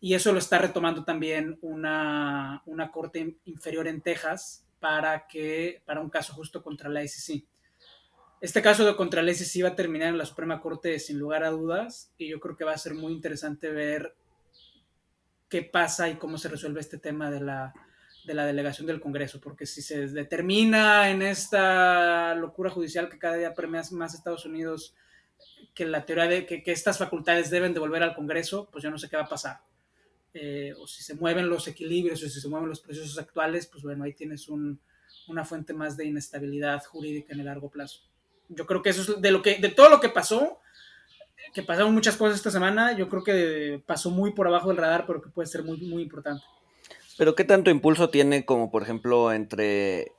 [0.00, 6.00] Y eso lo está retomando también una, una corte inferior en Texas para, que, para
[6.00, 7.44] un caso justo contra la SEC.
[8.40, 11.44] Este caso de contra la SEC va a terminar en la Suprema Corte sin lugar
[11.44, 14.16] a dudas y yo creo que va a ser muy interesante ver
[15.54, 17.72] qué pasa y cómo se resuelve este tema de la,
[18.26, 23.36] de la delegación del Congreso, porque si se determina en esta locura judicial que cada
[23.36, 24.96] día permea más Estados Unidos
[25.72, 29.08] que la teoría de que, estas facultades deben devolver al Congreso, pues yo no sé
[29.08, 29.60] qué va a pasar.
[30.32, 33.84] Eh, o si se mueven los equilibrios o si se mueven los procesos actuales, pues
[33.84, 38.00] bueno, ahí tienes una fuente más de inestabilidad jurídica en el largo plazo.
[38.48, 40.58] Yo creo que eso es de lo que, de todo lo que pasó,
[41.52, 45.04] que pasaron muchas cosas esta semana, yo creo que pasó muy por abajo del radar,
[45.06, 46.44] pero que puede ser muy, muy importante.
[47.16, 50.12] Pero ¿qué tanto impulso tiene como, por ejemplo, entre...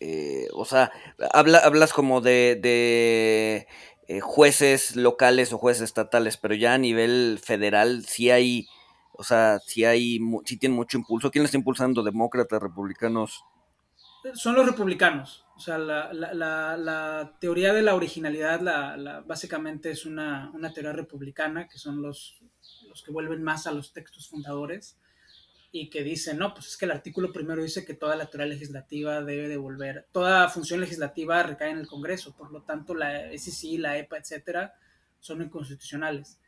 [0.00, 0.92] Eh, o sea,
[1.32, 3.66] hablas como de, de
[4.06, 8.66] eh, jueces locales o jueces estatales, pero ya a nivel federal sí hay,
[9.12, 11.30] o sea, sí hay, sí tienen mucho impulso.
[11.30, 12.02] ¿Quién está impulsando?
[12.02, 13.44] ¿Demócratas, republicanos?
[14.34, 15.43] Son los republicanos.
[15.56, 20.92] O sea, la, la, la, teoría de la originalidad la, básicamente es una, una, teoría
[20.92, 22.42] republicana, que son los,
[22.88, 24.98] los que vuelven más a los textos fundadores
[25.76, 28.46] y que dice, no, pues es que el artículo primero dice que toda la teoría
[28.46, 33.80] legislativa debe devolver, toda función legislativa recae en el Congreso, por lo tanto la SEC,
[33.80, 34.74] la EPA, etcétera,
[35.18, 36.38] son inconstitucionales.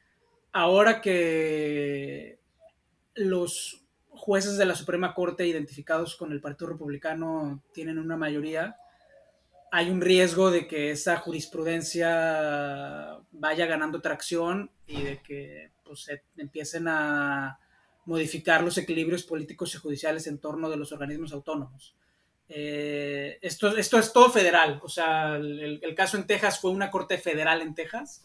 [0.52, 2.38] Ahora que
[3.16, 8.76] los jueces de la Suprema Corte identificados con el Partido Republicano tienen una mayoría,
[9.76, 16.22] hay un riesgo de que esa jurisprudencia vaya ganando tracción y de que pues se
[16.38, 17.58] empiecen a
[18.06, 21.94] modificar los equilibrios políticos y judiciales en torno de los organismos autónomos.
[22.48, 27.18] Eh, esto, esto es todo federal, o sea, el, caso en Texas fue una corte
[27.18, 28.24] federal en Texas,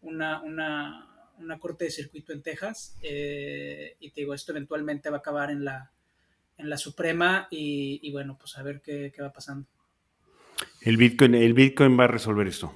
[0.00, 5.20] una, una, corte de circuito en Texas, eh, y te digo, esto eventualmente va a
[5.20, 5.92] acabar en la,
[6.56, 9.68] en la Suprema y, bueno, pues a ver qué, qué va pasando.
[10.80, 12.72] El Bitcoin, el Bitcoin va a resolver esto.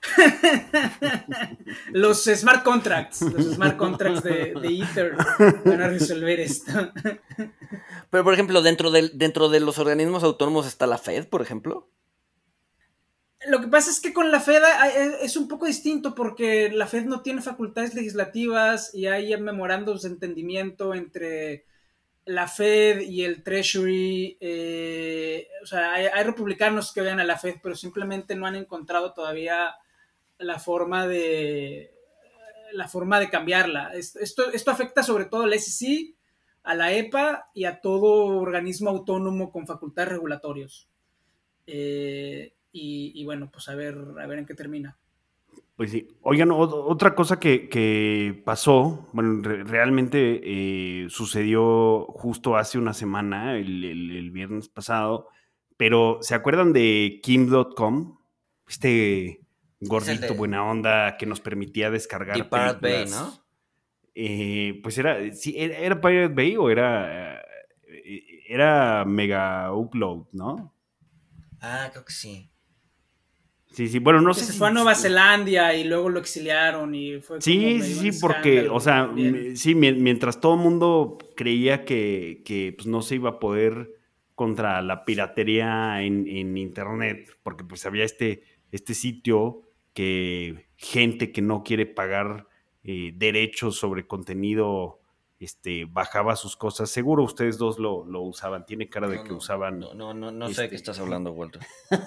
[1.92, 5.16] los smart contracts, los smart contracts de, Ether
[5.64, 6.92] van a resolver esto.
[8.10, 11.90] Pero, por ejemplo, dentro de, dentro de los organismos autónomos está la Fed, por ejemplo.
[13.46, 14.62] Lo que pasa es que con la Fed
[15.22, 20.08] es un poco distinto porque la Fed no tiene facultades legislativas y hay memorandos de
[20.08, 21.64] entendimiento entre
[22.28, 27.54] la Fed y el Treasury, eh, o sea, hay, republicanos que vean a la Fed,
[27.62, 29.74] pero simplemente no han encontrado todavía
[30.36, 31.94] la forma de
[32.72, 33.94] la forma de cambiarla.
[33.94, 36.14] Esto, esto afecta sobre todo al SEC,
[36.64, 40.86] a la EPA y a todo organismo autónomo con facultades regulatorios.
[41.66, 44.97] Eh, y, bueno, pues a ver, a ver en qué termina.
[45.78, 46.08] Pues sí.
[46.22, 54.30] Oigan, otra cosa que, pasó, bueno, realmente eh, sucedió justo hace una semana, el, el,
[54.32, 55.28] viernes pasado,
[55.76, 58.18] pero ¿se acuerdan de Kim.com?
[58.66, 59.46] Este
[59.80, 62.36] gordito, buena onda, que nos permitía descargar.
[62.36, 63.32] Y Pirate Bay, ¿no?
[64.16, 67.40] Eh, pues era, sí, era, Pirate Bay o era,
[67.86, 70.74] eh, era Mega Upload, ¿no?
[71.60, 72.50] Ah, creo que sí.
[73.78, 74.44] Sí, sí, bueno, no sé.
[74.44, 77.40] Se fue a Nueva Zelanda y luego lo exiliaron y fue.
[77.40, 79.08] Sí, sí, sí, porque, o sea,
[79.54, 83.92] sí, mientras todo el mundo creía que, que pues, no se iba a poder
[84.34, 89.62] contra la piratería en, en internet, porque pues había este, este sitio
[89.94, 92.48] que gente que no quiere pagar
[92.82, 94.98] eh, derechos sobre contenido
[95.40, 96.90] este, bajaba sus cosas.
[96.90, 98.66] Seguro ustedes dos lo, usaban.
[98.66, 99.78] Tiene cara de que usaban.
[99.78, 101.62] No, no, no, no sé de qué este estás hablando, Walter.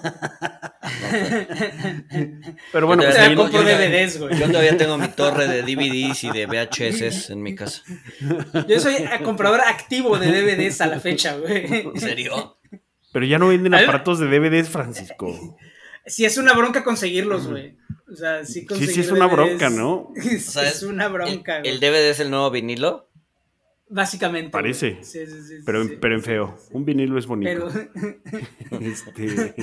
[2.72, 4.38] Pero bueno, pues, yo, DVDs, güey.
[4.38, 7.82] yo todavía tengo mi torre de DVDs y de VHS en mi casa.
[8.68, 11.88] Yo soy comprador activo de DVDs a la fecha, güey.
[11.94, 12.58] ¿En serio?
[13.12, 15.58] Pero ya no venden aparatos de DVDs, Francisco.
[16.06, 17.76] Sí, es una bronca conseguirlos, güey.
[18.10, 20.12] O sea, sí Sí, sí, es una bronca, ¿no?
[20.16, 21.60] es una bronca.
[21.60, 23.08] El, DVD es el nuevo vinilo?
[23.92, 24.50] Básicamente.
[24.50, 24.98] Parece.
[25.02, 26.56] Sí, sí, sí, pero, pero en feo.
[26.70, 27.68] Un vinilo es bonito.
[27.72, 28.80] Pero...
[28.80, 29.54] Este,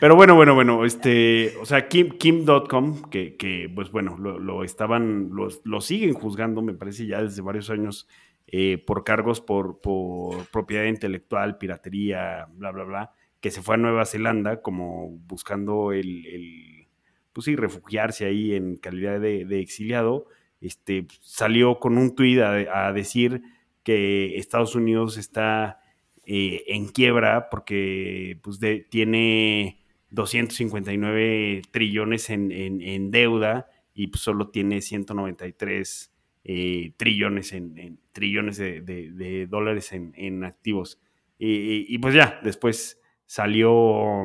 [0.00, 5.30] pero bueno, bueno, bueno, este, o sea, Kim, Kim.com, que, que, pues bueno, lo, estaban,
[5.32, 8.06] lo, siguen juzgando, me parece ya desde varios años,
[8.46, 13.12] eh, por cargos por, por propiedad intelectual, piratería, bla, bla, bla
[13.46, 16.88] que se fue a Nueva Zelanda como buscando el,
[17.32, 20.26] pues sí, refugiarse ahí en calidad de, exiliado,
[20.60, 23.42] este, salió con un tuit a, decir
[23.82, 25.80] que Estados Unidos está
[26.24, 28.58] eh, en quiebra porque pues,
[28.90, 36.12] tiene 259 trillones en, deuda y pues, solo tiene 193
[36.44, 41.00] eh, trillones, en, trillones de, dólares en, activos.
[41.38, 44.24] y, pues ya, después salió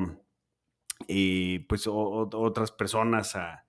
[1.08, 3.65] eh, pues otras personas a,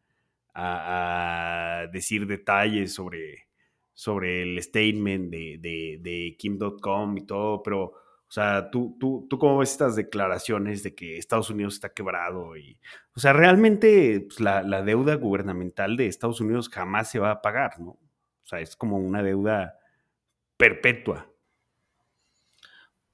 [1.92, 3.48] decir detalles sobre,
[3.94, 9.58] sobre el statement de, de, Kim.com y todo, pero, o sea, ¿tú, tú, tú cómo
[9.58, 12.78] ves estas declaraciones de que Estados Unidos está quebrado y,
[13.14, 17.42] o sea, realmente pues, la, la, deuda gubernamental de Estados Unidos jamás se va a
[17.42, 17.90] pagar, ¿no?
[17.90, 19.78] O sea, es como una deuda
[20.56, 21.32] perpetua.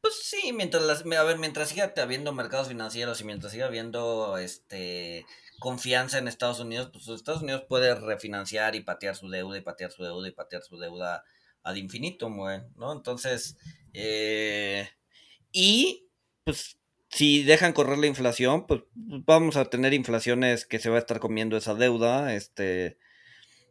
[0.01, 4.38] Pues sí, mientras las, a ver, mientras siga habiendo mercados financieros y mientras siga habiendo
[4.38, 5.27] este
[5.58, 9.90] confianza en Estados Unidos, pues Estados Unidos puede refinanciar y patear su deuda y patear
[9.90, 11.24] su deuda y patear su deuda
[11.62, 12.36] ad infinitum,
[12.76, 12.92] ¿no?
[12.92, 13.56] Entonces,
[13.92, 14.88] eh,
[15.52, 16.09] y
[16.44, 16.78] pues
[17.11, 21.20] si dejan correr la inflación, pues vamos a tener inflaciones que se va a estar
[21.20, 22.98] comiendo esa deuda, este,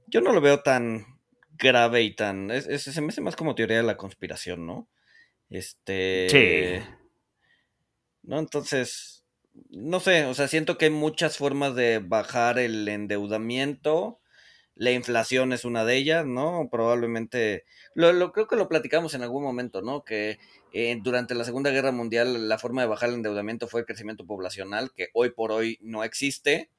[0.07, 1.19] yo no lo veo tan
[1.57, 4.89] grave y tan, es, se me hace más como teoría de la conspiración, ¿no?
[5.49, 6.27] Este.
[6.29, 6.93] Sí.
[8.23, 8.39] ¿No?
[8.39, 9.23] Entonces,
[9.69, 14.19] no sé, o sea, siento que hay muchas formas de bajar el endeudamiento.
[14.75, 16.69] La inflación es una de ellas, ¿no?
[16.71, 20.03] Probablemente, lo, creo que lo platicamos en algún momento, ¿no?
[20.03, 20.37] Que
[20.71, 24.25] eh, durante la Segunda Guerra Mundial la forma de bajar el endeudamiento fue el crecimiento
[24.25, 26.69] poblacional, que hoy por hoy no existe.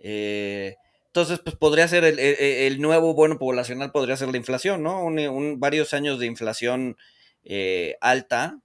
[0.00, 0.76] Eh,
[1.06, 5.02] entonces, pues podría ser el, nuevo bueno poblacional, podría ser la inflación, ¿no?
[5.02, 6.96] Un, varios años de inflación
[7.44, 8.60] eh, alta,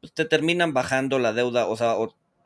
[0.00, 1.96] pues te terminan bajando la deuda, o sea,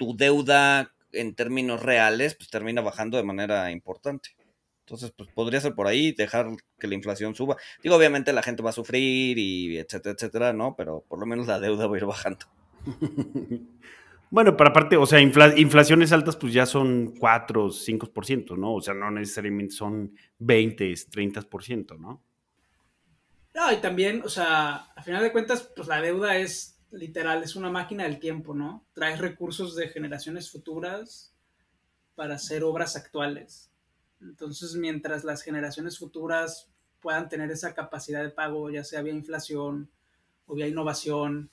[0.03, 4.31] tu deuda en términos reales, pues termina bajando de manera importante.
[4.81, 6.49] Entonces, pues podría ser por ahí, dejar
[6.79, 7.57] que la inflación suba.
[7.83, 10.75] Digo, obviamente la gente va a sufrir y etcétera, etcétera, ¿no?
[10.77, 12.47] Pero por lo menos la deuda va a ir bajando.
[14.33, 18.77] Bueno, pero aparte, o sea, inflaciones altas pues ya son 4, 5%, ¿no?
[18.77, 22.23] O sea, no necesariamente son 20, 30%, ¿no?
[23.55, 27.57] No, y también, o sea, a final de cuentas, pues la deuda es literal, es
[27.57, 28.85] una máquina del tiempo, ¿no?
[28.93, 31.35] Traes recursos de generaciones futuras
[32.15, 33.71] para hacer obras actuales.
[34.21, 36.71] Entonces, mientras las generaciones futuras
[37.01, 39.91] puedan tener esa capacidad de pago, ya sea vía inflación,
[40.47, 41.51] o vía innovación,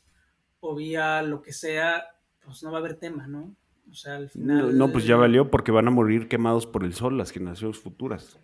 [0.59, 2.03] o vía lo que sea,
[2.43, 3.55] pues no va a haber tema, ¿no?
[3.89, 4.77] O sea, al final...
[4.77, 8.39] No, pues ya valió porque van a morir quemados por el sol las generaciones futuras.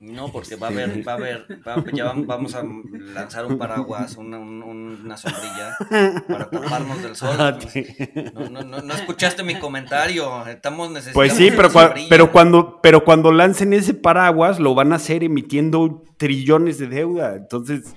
[0.00, 1.46] No, porque va a haber, va a haber,
[1.94, 2.62] ya vamos a
[3.14, 5.76] lanzar un paraguas, una, una sombrilla
[6.28, 7.36] para taparnos del sol.
[7.38, 7.56] Ah,
[8.50, 11.14] no, no, no, escuchaste mi comentario, estamos necesitando.
[11.14, 11.70] Pues sí, pero,
[12.10, 17.36] pero, cuando, pero cuando lancen ese paraguas lo van a hacer emitiendo trillones de deuda,
[17.36, 17.94] entonces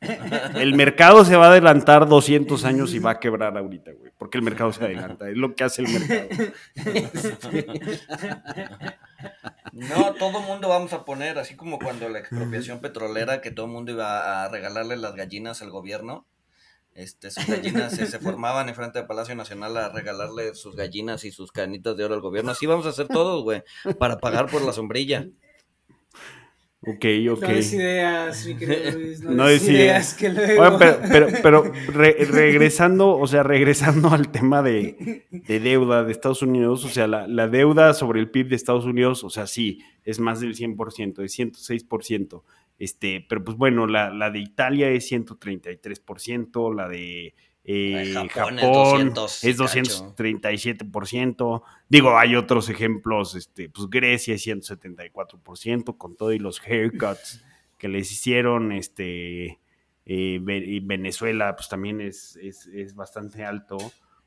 [0.00, 4.12] el mercado se va a adelantar 200 años y va a quebrar ahorita, güey.
[4.16, 5.28] Porque el mercado se adelanta.
[5.28, 6.28] Es lo que hace el mercado.
[9.72, 13.92] No, todo mundo vamos a poner, así como cuando la expropiación petrolera, que todo mundo
[13.92, 16.26] iba a regalarle las gallinas al gobierno.
[16.94, 21.30] Este, sus gallinas se, formaban en frente del Palacio Nacional a regalarle sus gallinas y
[21.30, 22.50] sus canitas de oro al gobierno.
[22.50, 23.62] Así vamos a hacer todos, güey,
[23.98, 25.28] para pagar por la sombrilla.
[26.80, 27.42] Ok, ok.
[27.42, 29.20] No des ideas, mi querido Luis.
[29.22, 30.78] No, no ideas, que luego...
[30.78, 37.08] pero, pero, regresando, o sea, regresando al tema de, deuda de Estados Unidos, o sea,
[37.08, 41.14] la, deuda sobre el PIB de Estados Unidos, o sea, sí, es más del 100%,
[41.14, 42.42] de 106%.
[42.78, 47.34] Este, pero pues bueno, la, la de Italia es 133%, la de
[47.70, 51.62] eh, Japón, es, 237%.
[51.86, 57.44] Digo, hay otros ejemplos, este, pues Grecia es 174%, con todo y los haircuts
[57.76, 59.58] que les hicieron, este,
[60.06, 63.76] eh, Venezuela pues también es, es, bastante alto,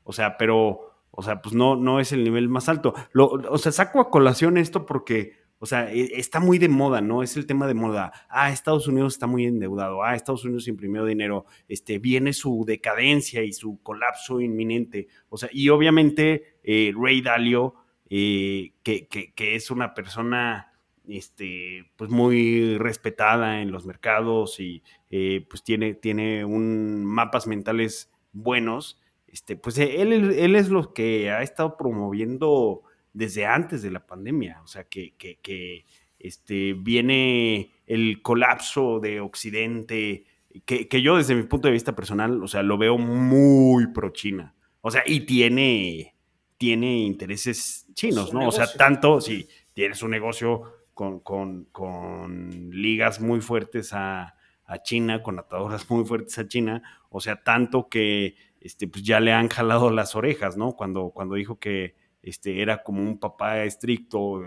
[0.04, 2.94] o sea, pero, o sea, pues no, no es el nivel más alto.
[3.10, 7.00] Lo, o sea, saco a colación esto porque o sea, e, está muy de moda,
[7.00, 7.22] ¿no?
[7.22, 8.10] Es el tema de moda.
[8.28, 10.02] Ah, Estados Unidos está muy endeudado.
[10.02, 11.46] Ah, Estados Unidos imprimió dinero.
[11.68, 15.06] Este, viene su decadencia y su colapso inminente.
[15.28, 17.76] O sea, y obviamente eh, Ray Dalio,
[18.10, 19.06] eh, que,
[19.36, 20.72] es una persona
[21.06, 28.10] este, pues muy respetada en los mercados y eh, pues tiene, tiene un mapas mentales
[28.32, 29.00] buenos.
[29.28, 32.82] Este, pues él, él es lo que ha estado promoviendo
[33.12, 35.84] desde antes de la pandemia, o sea, que, que,
[36.18, 40.24] este, viene el colapso de Occidente,
[40.64, 44.54] que, yo desde mi punto de vista personal, o sea, lo veo muy pro China,
[44.80, 46.14] o sea, y tiene,
[46.58, 48.48] tiene intereses chinos, ¿no?
[48.48, 50.62] O sea, tanto, si tiene su negocio
[50.94, 57.20] con, con, ligas muy fuertes a, a, China, con atadoras muy fuertes a China, o
[57.20, 60.76] sea, tanto que este, pues ya le han jalado las orejas, ¿no?
[60.76, 64.42] Cuando, cuando dijo que este, era como un papá estricto,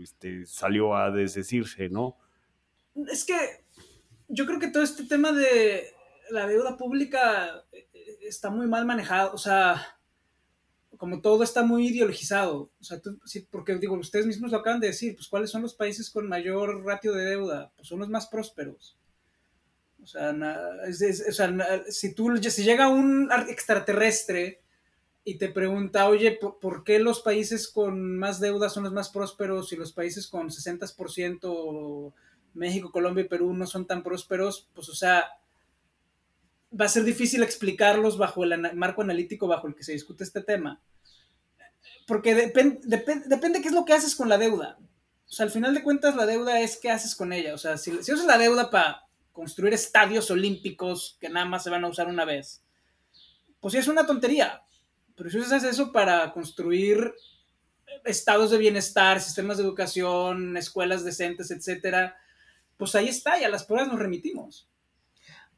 [0.00, 2.16] este, salió a desdecirse, ¿no?
[3.10, 3.64] Es que
[4.28, 5.84] yo creo que todo este tema de
[6.30, 7.88] la deuda pública eh,
[8.22, 9.98] está muy mal manejado, o sea,
[10.96, 14.88] como todo está muy ideologizado, o sea, sí, porque digo, ustedes mismos lo acaban de
[14.88, 18.26] decir, pues cuáles son los países con mayor ratio de deuda, pues son los más
[18.26, 18.98] prósperos.
[20.02, 20.34] O sea,
[21.88, 24.59] si tú, si llega un extraterrestre
[25.30, 29.72] y te pregunta, oye, ¿por, qué los países con más deuda son los más prósperos
[29.72, 32.12] y los países con 60%,
[32.54, 34.68] México, Colombia y Perú, no son tan prósperos?
[34.74, 35.26] Pues, o sea,
[36.78, 40.42] va a ser difícil explicarlos bajo el marco analítico bajo el que se discute este
[40.42, 40.80] tema.
[42.08, 44.78] Porque depende depende qué es lo que haces con la deuda.
[45.28, 47.54] O sea, al final de cuentas, la deuda es qué haces con ella.
[47.54, 51.70] O sea, si, si usas la deuda para construir estadios olímpicos que nada más se
[51.70, 52.64] van a usar una vez,
[53.60, 54.64] pues sí es una tontería.
[55.20, 57.12] Pero si usas eso para construir
[58.06, 62.16] estados de bienestar, sistemas de educación, escuelas decentes, etcétera,
[62.78, 64.70] pues ahí está, y a las pruebas nos remitimos.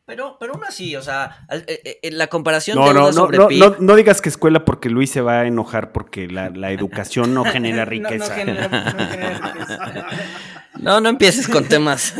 [0.04, 3.94] Pero, pero aún así, o sea, eh, eh, la comparación no, no, no, no, no,
[3.94, 8.30] digas que escuela porque Luis se va a enojar porque la, educación no genera riqueza.
[8.30, 10.06] no, genera riqueza.
[10.80, 12.14] No, no empieces con temas.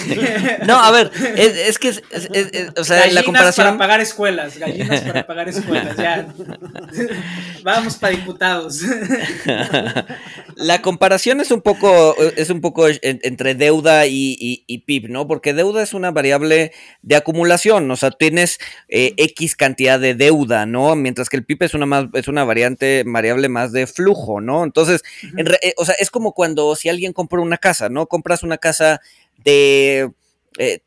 [0.66, 1.90] no, a ver, es, que,
[2.76, 3.66] o sea, la comparación.
[3.66, 6.26] para pagar escuelas, gallinas para pagar escuelas, ya.
[7.62, 8.82] Vamos para diputados.
[10.56, 15.26] la comparación es un poco, es un poco entre deuda y, PIB, ¿no?
[15.28, 16.72] Porque deuda es una variable
[17.02, 20.96] de acumulación, o sea, tienes eh, X cantidad de deuda, ¿no?
[20.96, 24.64] Mientras que el PIB es una, más, es una variante, variable más de flujo, ¿no?
[24.64, 25.02] Entonces,
[25.62, 28.06] eh, o sea, es como cuando si alguien compra una casa, ¿no?
[28.06, 29.00] Compras una casa
[29.44, 30.10] de...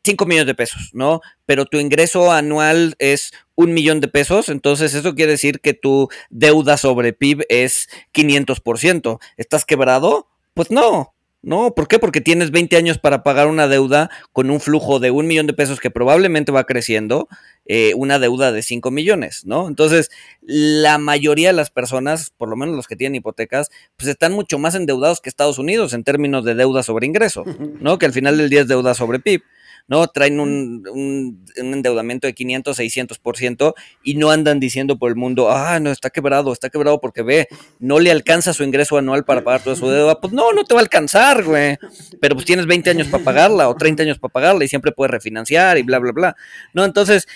[0.02, 1.20] 5 millones de pesos, ¿no?
[1.44, 6.08] Pero tu ingreso anual es un millón de pesos, entonces eso quiere decir que tu
[6.30, 9.18] deuda sobre PIB es 500%.
[9.36, 10.26] ¿Estás quebrado?
[10.54, 11.98] Pues no, no, ¿por qué?
[11.98, 15.52] Porque tienes 20 años para pagar una deuda con un flujo de un millón de
[15.52, 17.28] pesos que probablemente va creciendo,
[17.70, 19.68] eh, una deuda de 5 millones, ¿no?
[19.68, 20.10] Entonces,
[20.40, 24.58] la mayoría de las personas, por lo menos los que tienen hipotecas, pues están mucho
[24.58, 27.44] más endeudados que Estados Unidos en términos de deuda sobre ingreso,
[27.80, 27.98] ¿no?
[27.98, 29.42] Que al final del día es deuda sobre PIB.
[29.88, 30.06] ¿no?
[30.06, 35.80] Traen un, un, endeudamiento de 500, 600% y no andan diciendo por el mundo, ah,
[35.80, 37.48] no, está quebrado, está quebrado porque ve,
[37.80, 40.20] no le alcanza su ingreso anual para pagar toda su deuda.
[40.20, 41.78] Pues no, no te va a alcanzar, güey.
[42.20, 45.10] Pero pues tienes 20 años para pagarla o 30 años para pagarla y siempre puedes
[45.10, 46.36] refinanciar y bla, bla, bla.
[46.74, 46.84] ¿No?
[46.84, 47.26] Entonces,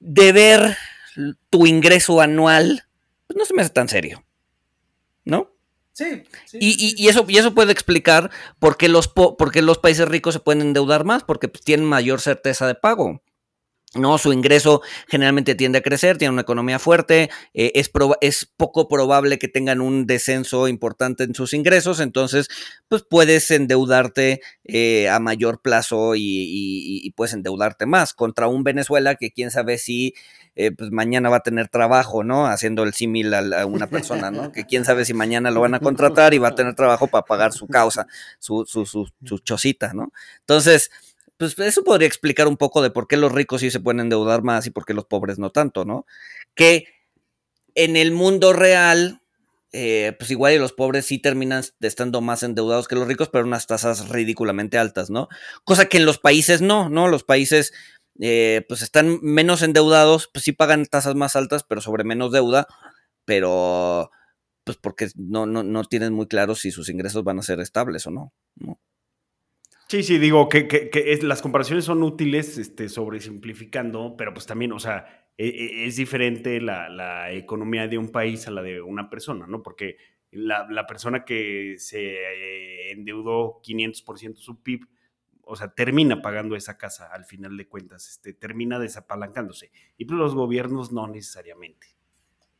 [0.00, 0.76] de ver
[1.50, 2.84] tu ingreso anual,
[3.26, 4.24] pues no se me hace tan serio.
[5.24, 5.52] ¿No?
[5.92, 9.10] Sí, y, eso, y eso puede explicar por qué, los
[9.62, 13.22] los países ricos se pueden endeudar más, porque pues, tienen mayor certeza de pago.
[13.98, 14.18] ¿No?
[14.18, 19.48] Su ingreso generalmente tiende a crecer, tiene una economía fuerte, eh, es, poco probable que
[19.48, 22.48] tengan un descenso importante en sus ingresos, entonces
[22.88, 29.30] pues puedes endeudarte eh, a mayor plazo y, puedes endeudarte más contra un Venezuela que
[29.30, 30.14] quién sabe si
[30.54, 32.46] eh, pues mañana va a tener trabajo, ¿no?
[32.46, 34.52] Haciendo el símil a, una persona, ¿no?
[34.52, 37.24] Que quién sabe si mañana lo van a contratar y va a tener trabajo para
[37.24, 38.06] pagar su causa,
[38.38, 40.12] su, su, su, su chocita, ¿no?
[40.40, 40.90] Entonces,
[41.38, 44.42] pues eso podría explicar un poco de por qué los ricos sí se pueden endeudar
[44.42, 46.06] más y por qué los pobres no tanto, ¿no?
[46.54, 46.86] Que
[47.74, 49.20] en el mundo real,
[49.72, 53.66] eh, pues igual los pobres sí terminan estando más endeudados que los ricos, pero unas
[53.66, 55.28] tasas ridículamente altas, ¿no?
[55.64, 57.08] Cosa que en los países no, ¿no?
[57.08, 57.72] Los países
[58.20, 62.66] eh, pues están menos endeudados, pues sí pagan tasas más altas, pero sobre menos deuda,
[63.26, 64.10] pero
[64.64, 68.06] pues porque no, no, no tienen muy claro si sus ingresos van a ser estables
[68.06, 68.32] o no.
[69.88, 74.80] Sí, sí, digo que, que, las comparaciones son útiles, este, simplificando, pero pues también, o
[74.80, 79.08] sea, e, e, es, diferente la, la, economía de un país a la de una
[79.08, 79.62] persona, ¿no?
[79.62, 79.96] Porque
[80.32, 84.88] la, la persona que se eh, endeudó 500% su PIB,
[85.42, 89.70] o sea, termina pagando esa casa al final de cuentas, este, termina desapalancándose.
[89.96, 91.86] Y pues los gobiernos no necesariamente.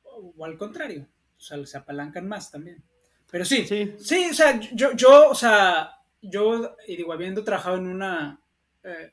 [0.04, 2.84] O, al contrario, o sea, se apalancan más también.
[3.28, 5.90] Pero sí, sí, sí o sea, yo, yo, o sea,
[6.22, 8.40] yo, y digo, habiendo trabajado en una
[8.82, 9.12] eh,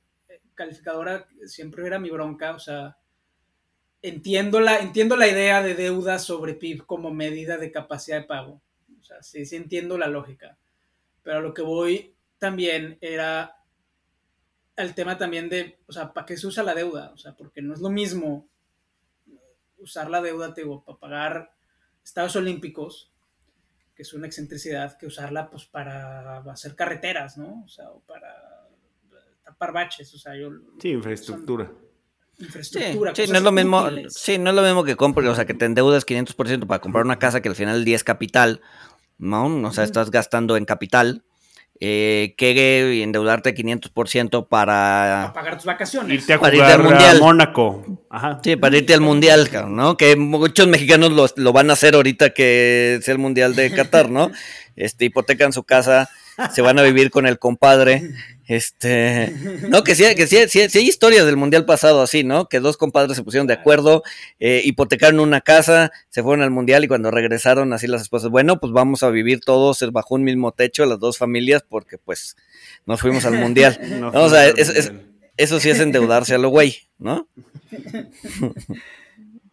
[0.55, 2.97] calificadora, siempre era mi bronca, o sea,
[4.01, 8.61] entiendo la, entiendo la idea de deuda sobre PIB como medida de capacidad de pago.
[8.99, 10.57] O sea, sí, sí entiendo la lógica.
[11.23, 13.57] Pero a lo que voy también era
[14.75, 17.11] el tema también de, o sea, ¿para qué se usa la deuda?
[17.13, 18.49] O sea, porque no es lo mismo
[19.77, 21.55] usar la deuda, te digo, para pagar
[22.03, 23.12] estados olímpicos,
[23.95, 27.63] que es una excentricidad, que usarla pues para hacer carreteras, ¿no?
[27.63, 28.67] O sea, o para
[29.43, 30.49] tapar baches, o sea, yo...
[30.79, 31.71] Sí, infraestructura.
[32.39, 33.13] infraestructura.
[33.15, 35.53] Sí, no es lo mismo, sí, no es lo mismo que compres, o sea, que
[35.53, 38.61] te endeudas 500% para comprar una casa que al final del día es capital,
[39.17, 39.45] ¿no?
[39.67, 41.23] O sea, estás gastando en capital
[41.85, 46.21] eh, que endeudarte 500% para, para pagar tus vacaciones.
[46.21, 47.17] Irte a jugar irte al mundial.
[47.17, 47.85] a Mónaco.
[48.09, 48.39] Ajá.
[48.41, 49.97] Sí, para irte al mundial, ¿no?
[49.97, 54.09] Que muchos mexicanos lo, lo van a hacer ahorita que sea el mundial de Qatar,
[54.09, 54.31] ¿no?
[54.75, 56.09] Este, hipotecan su casa,
[56.53, 58.13] se van a vivir con el compadre
[58.47, 59.33] este,
[59.69, 62.49] no, que sí, que sí, sí, hay historias del mundial pasado así, ¿no?
[62.49, 64.03] Que dos compadres se pusieron de acuerdo,
[64.39, 68.59] eh, hipotecaron una casa, se fueron al mundial y cuando regresaron así las esposas, bueno,
[68.59, 72.35] pues vamos a vivir todos bajo un mismo techo, las dos familias, porque pues
[72.85, 73.79] nos fuimos al mundial.
[74.13, 74.47] o sea,
[75.37, 77.27] eso sí es endeudarse a lo güey, ¿no?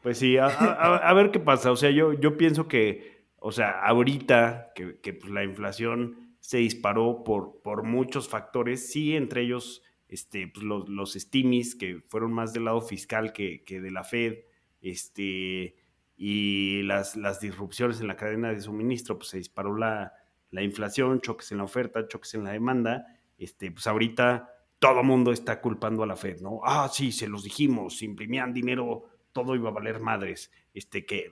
[0.02, 1.70] Pues sí, a, ver qué pasa.
[1.70, 6.58] O sea, yo, yo pienso que, o sea, ahorita que, que pues, la inflación se
[6.58, 12.32] disparó por, por muchos factores, sí, entre ellos este, pues, los, los stimis, que fueron
[12.32, 14.38] más del lado fiscal que, de la Fed,
[14.80, 15.76] este,
[16.16, 20.12] y las, las, disrupciones en la cadena de suministro, pues se disparó la,
[20.50, 23.06] la, inflación, choques en la oferta, choques en la demanda,
[23.38, 26.60] este, pues ahorita todo mundo está culpando a la Fed, ¿no?
[26.64, 31.30] Ah, sí, se los dijimos, imprimían dinero, todo iba a valer madres, este, que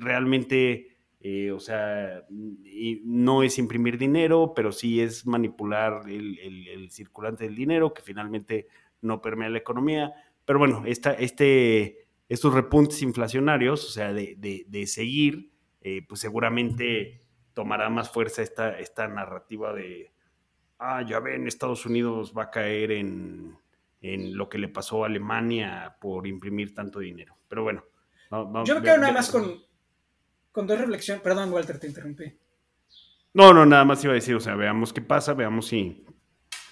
[0.00, 0.93] realmente
[1.26, 7.94] eh, o sea, no es imprimir dinero, pero sí es manipular el, circulante del dinero,
[7.94, 8.68] que finalmente
[9.00, 10.12] no permea la economía.
[10.44, 15.50] Pero bueno, esta, este, estos repuntes inflacionarios, o sea, de, seguir,
[15.80, 17.22] eh, pues seguramente
[17.54, 20.12] tomará más fuerza esta, esta narrativa de,
[20.78, 23.56] ah, ya ven, Estados Unidos va a caer en,
[24.02, 27.38] en lo que le pasó a Alemania por imprimir tanto dinero.
[27.48, 27.82] Pero bueno.
[28.66, 29.63] Yo me quedo nada más con,
[30.54, 31.20] con dos reflexiones.
[31.20, 32.38] Perdón, Walter, te interrumpí.
[33.34, 36.06] No, no, nada más iba a decir, o sea, veamos qué pasa, veamos si,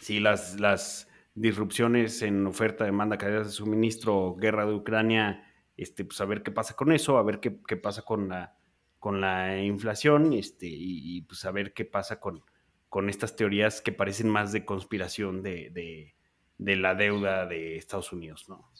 [0.01, 6.21] si las, las disrupciones en oferta, demanda, cadenas de suministro, guerra de Ucrania, este, pues
[6.21, 8.57] a ver qué pasa con eso, a ver qué, qué pasa con la,
[9.01, 12.45] con la inflación, este, y, pues a ver qué pasa con,
[12.89, 16.15] con estas teorías que parecen más de conspiración de, de,
[16.59, 18.71] de la deuda de Estados Unidos, ¿no?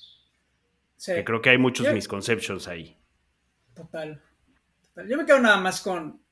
[0.97, 1.13] Sí.
[1.13, 2.97] Que creo que hay muchos misconceptions ahí.
[3.75, 4.23] Total.
[4.97, 6.23] Yo me quedo nada más con,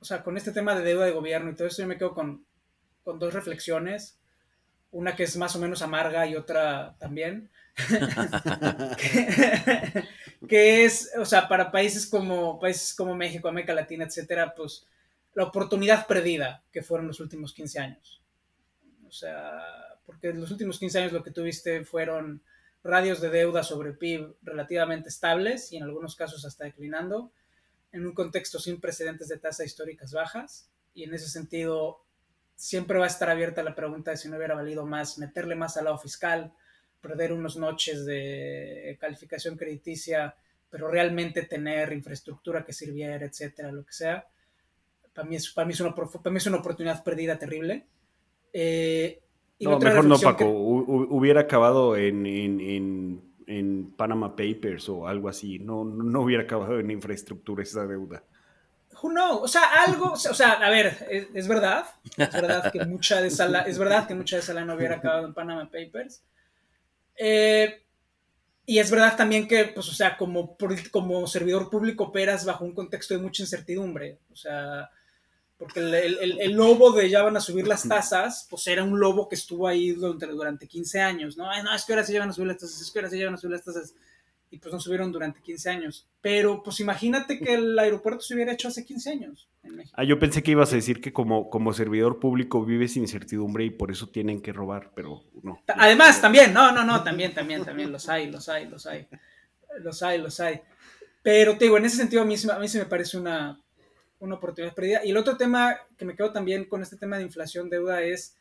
[0.00, 2.14] o sea, con este tema de deuda de gobierno y todo eso, yo me quedo
[2.14, 2.44] con,
[3.04, 4.18] dos reflexiones.
[4.90, 7.50] Una que es más o menos amarga y otra también.
[10.48, 14.86] que, es, o sea, para países como, países como México, América Latina, etcétera, pues
[15.34, 18.22] la oportunidad perdida que fueron los últimos 15 años.
[19.06, 19.62] O sea,
[20.04, 22.42] porque en los últimos 15 años lo que tuviste fueron
[22.82, 27.32] radios de deuda sobre PIB relativamente estables y en algunos casos hasta declinando
[27.96, 32.02] en un contexto sin precedentes de tasas históricas bajas y en ese sentido
[32.54, 35.76] siempre va a estar abierta la pregunta de si no hubiera valido más meterle más
[35.76, 36.52] al lado fiscal,
[37.00, 40.36] perder unos noches de calificación crediticia,
[40.70, 44.26] pero realmente tener infraestructura que sirviera, etcétera, lo que sea.
[45.14, 47.86] Para mí es, para mí es, una, para mí es una oportunidad perdida terrible.
[48.52, 49.20] Eh,
[49.60, 50.44] no, mejor no, Paco.
[50.46, 53.22] Hubiera acabado en, en en
[53.96, 55.58] Panama Papers o algo así.
[55.58, 58.22] No, no hubiera acabado en infraestructura esa deuda.
[59.02, 59.42] Who knows?
[59.42, 61.86] O sea, algo, o sea, a ver, es, verdad,
[62.16, 65.26] es verdad que mucha de esa, es verdad que mucha de esa no hubiera acabado
[65.26, 66.22] en Panama Papers.
[67.18, 67.82] Eh,
[68.64, 70.56] y es verdad también que, pues, o sea, como,
[70.90, 74.18] como servidor público operas bajo un contexto de mucha incertidumbre.
[74.32, 74.90] O sea,
[75.58, 79.36] porque el, lobo de ya van a subir las tasas, pues era un lobo que
[79.36, 81.46] estuvo ahí durante, durante 15 años, ¿no?
[81.62, 83.34] no, es que ahora sí llevan a subir las tasas, es que ahora sí llevan
[83.34, 83.94] a subir las tasas,
[84.50, 86.06] y pues no subieron durante 15 años.
[86.20, 89.94] Pero pues imagínate que el aeropuerto se hubiera hecho hace 15 años en México.
[89.98, 93.70] Ah, yo pensé que ibas a decir que como, como servidor público vives incertidumbre y
[93.70, 95.60] por eso tienen que robar, pero no.
[95.66, 99.08] Además, también, no, no, no, también, también, también, los hay, los hay, los hay,
[99.82, 100.60] los hay, los hay.
[101.22, 103.60] Pero te digo, en ese sentido a mí, a mí se me parece una
[104.18, 105.04] una oportunidad perdida.
[105.04, 108.36] Y el otro tema que me quedo también con este tema de inflación, deuda, es,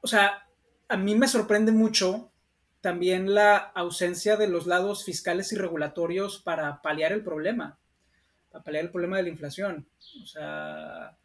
[0.00, 0.46] o sea,
[0.88, 2.30] a mí me sorprende mucho
[2.80, 7.78] también la ausencia de los lados fiscales y regulatorios para paliar el problema,
[8.50, 9.86] para paliar el problema de la inflación.
[10.22, 11.16] O sea,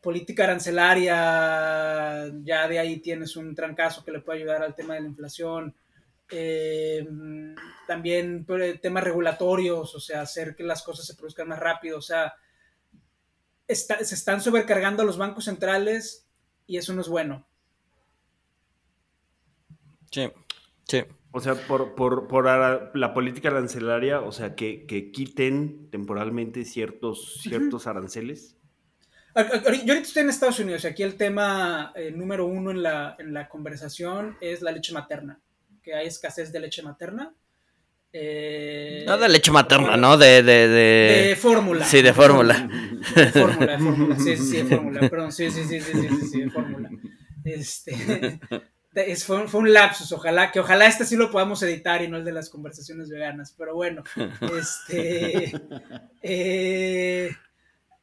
[0.00, 5.02] política arancelaria, ya de ahí tienes un trancazo que le puede ayudar al tema de
[5.02, 5.74] la inflación.
[6.30, 7.06] Eh,
[7.86, 8.46] también
[8.80, 12.34] temas regulatorios, o sea, hacer que las cosas se produzcan más rápido, o sea,
[13.68, 16.26] se están sobrecargando los bancos centrales
[16.66, 17.46] y eso no es bueno.
[20.10, 20.30] Sí,
[20.88, 21.04] sí.
[21.32, 28.58] O sea, por, por, la política arancelaria, o sea, que, quiten temporalmente ciertos, ciertos aranceles.
[29.34, 33.16] Yo ahorita estoy en Estados Unidos y aquí el tema eh, número uno en la,
[33.18, 35.40] en la conversación es la leche materna
[35.82, 37.34] que hay escasez de leche materna.
[38.14, 40.18] Eh, no de leche materna, ¿no?
[40.18, 41.36] De, de, de...
[41.36, 41.84] fórmula.
[41.84, 42.68] Sí, de fórmula.
[43.14, 44.16] De fórmula, de fórmula.
[44.18, 45.00] Sí, sí, sí, de fórmula.
[45.08, 46.90] Perdón, sí, sí, sí, sí, sí, sí, de fórmula.
[47.44, 48.38] Este,
[49.26, 50.12] fue, fue, un lapsus.
[50.12, 53.54] Ojalá que ojalá este sí lo podamos editar y no el de las conversaciones veganas.
[53.56, 54.04] Pero bueno,
[54.56, 55.52] este.
[56.24, 57.34] Eh,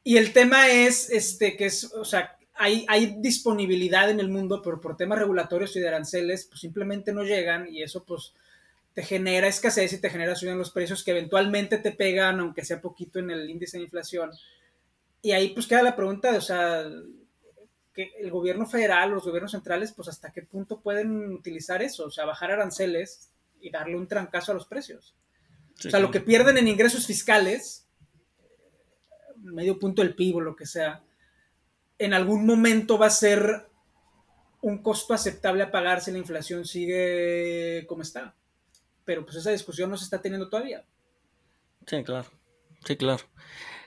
[0.03, 4.81] y el tema es, este, que es, o sea, hay, disponibilidad en el mundo, pero
[4.81, 8.33] por temas regulatorios y de aranceles, pues simplemente no llegan y eso pues
[8.93, 12.65] te genera escasez y te genera subida en los precios que eventualmente te pegan, aunque
[12.65, 14.31] sea poquito en el índice de inflación.
[15.21, 16.85] Y ahí pues queda la pregunta de, o sea,
[17.93, 22.11] que el gobierno federal, los gobiernos centrales, pues hasta qué punto pueden utilizar eso, o
[22.11, 23.31] sea, bajar aranceles
[23.61, 25.15] y darle un trancazo a los precios.
[25.85, 27.87] o sea, lo que pierden en ingresos fiscales,
[29.37, 31.03] medio punto del PIB o lo que sea,
[31.99, 33.69] en algún momento va a ser
[34.61, 38.35] un costo aceptable a pagar si la inflación sigue como está.
[39.05, 40.85] Pero pues esa discusión no se está teniendo todavía.
[41.85, 42.27] Sí, claro.
[42.85, 43.23] Sí, claro.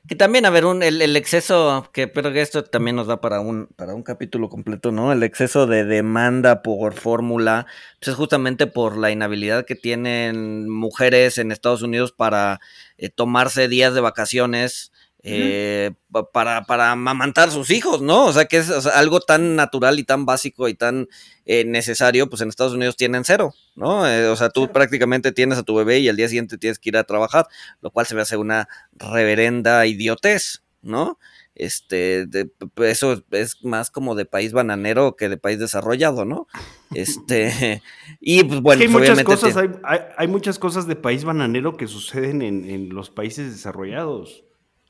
[0.08, 3.40] Que también, a ver, un, el, exceso, que pero que esto también nos da para
[3.40, 5.12] un, para un capítulo completo, ¿no?
[5.12, 7.66] El exceso de demanda por fórmula,
[8.00, 12.58] pues es justamente por la inhabilidad que tienen mujeres en Estados Unidos para
[12.98, 14.91] eh, tomarse días de vacaciones
[15.24, 15.92] eh,
[16.32, 18.26] para, para amamantar sus hijos, ¿no?
[18.26, 21.08] O sea, que es algo tan natural y tan básico y tan
[21.44, 24.08] eh, necesario, pues en Estados Unidos tienen cero, ¿no?
[24.08, 26.90] Eh, o sea, tú prácticamente tienes a tu bebé y al día siguiente tienes que
[26.90, 27.46] ir a trabajar,
[27.80, 31.18] lo cual se me hace una reverenda idiotez, ¿no?
[31.54, 32.26] Este,
[32.78, 36.46] eso es más como de país bananero que de país desarrollado, ¿no?
[36.94, 37.82] Este,
[38.20, 39.56] y pues bueno, hay, pues, muchas cosas,
[40.16, 44.44] hay, muchas cosas de país bananero que suceden en, los países desarrollados.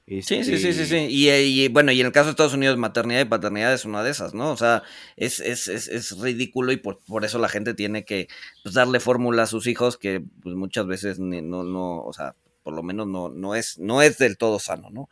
[0.07, 0.83] Sí, sí, sí, sí, sí.
[0.83, 4.03] Este y, bueno, y en el caso de Estados Unidos, maternidad y paternidad es una
[4.03, 4.51] de esas, ¿no?
[4.51, 4.83] O sea,
[5.17, 8.29] es, es, es, es ridículo y por, por, eso la gente tiene que
[8.63, 12.75] pues, darle fórmula a sus hijos que pues, muchas veces no, no, o sea, por
[12.75, 15.09] lo menos no, no, es, no es del todo sano, ¿no?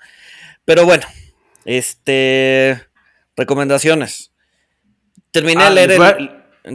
[0.65, 1.07] Pero bueno,
[1.65, 2.81] este.
[3.37, 4.33] Recomendaciones.
[5.31, 5.99] Terminé de ah, leer el.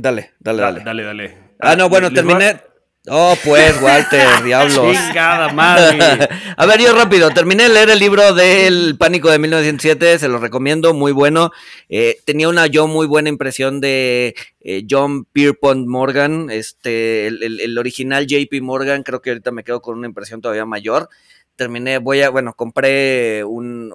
[0.02, 0.84] Dale, dale, dale.
[0.84, 1.38] Dale, dale.
[1.60, 2.62] Ah, no, bueno, terminé.
[3.08, 4.96] Oh, pues, Walter, diablos.
[4.96, 6.00] Chingada madre.
[6.58, 7.30] A ver, yo rápido.
[7.32, 10.20] Terminé de leer el libro del Pánico de 1907.
[10.20, 11.52] Se lo recomiendo, muy bueno.
[11.90, 16.50] Eh, tenía una yo muy buena impresión de eh, John Pierpont Morgan.
[16.50, 19.04] Este, el, el original JP Morgan.
[19.04, 21.10] Creo que ahorita me quedo con una impresión todavía mayor
[21.56, 23.94] terminé, voy a, bueno, compré un,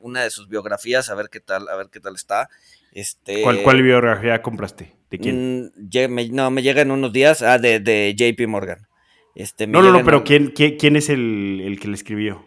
[0.00, 2.48] una de sus biografías, a ver qué tal, a ver qué tal está.
[2.92, 4.93] Este, ¿Cuál, cuál biografía compraste?
[5.10, 5.72] ¿De quién?
[5.76, 8.86] Mm, no, me llega en unos días, ah, de, de JP Morgan.
[9.34, 12.44] Este, no, no, no, pero ¿quién, quién, es el, el que le escribió?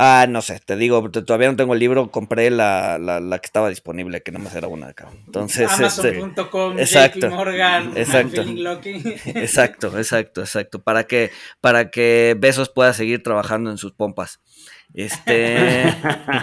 [0.00, 3.68] Ah, no sé, te digo, todavía no tengo el libro, compré la, la, que estaba
[3.68, 5.08] disponible, que no me era una de acá.
[5.26, 8.42] Entonces, Amazon.com, exacto, Morgan, exacto,
[9.24, 14.40] exacto, exacto, exacto, para que, para que Besos pueda seguir trabajando en sus pompas.
[14.94, 15.92] Este,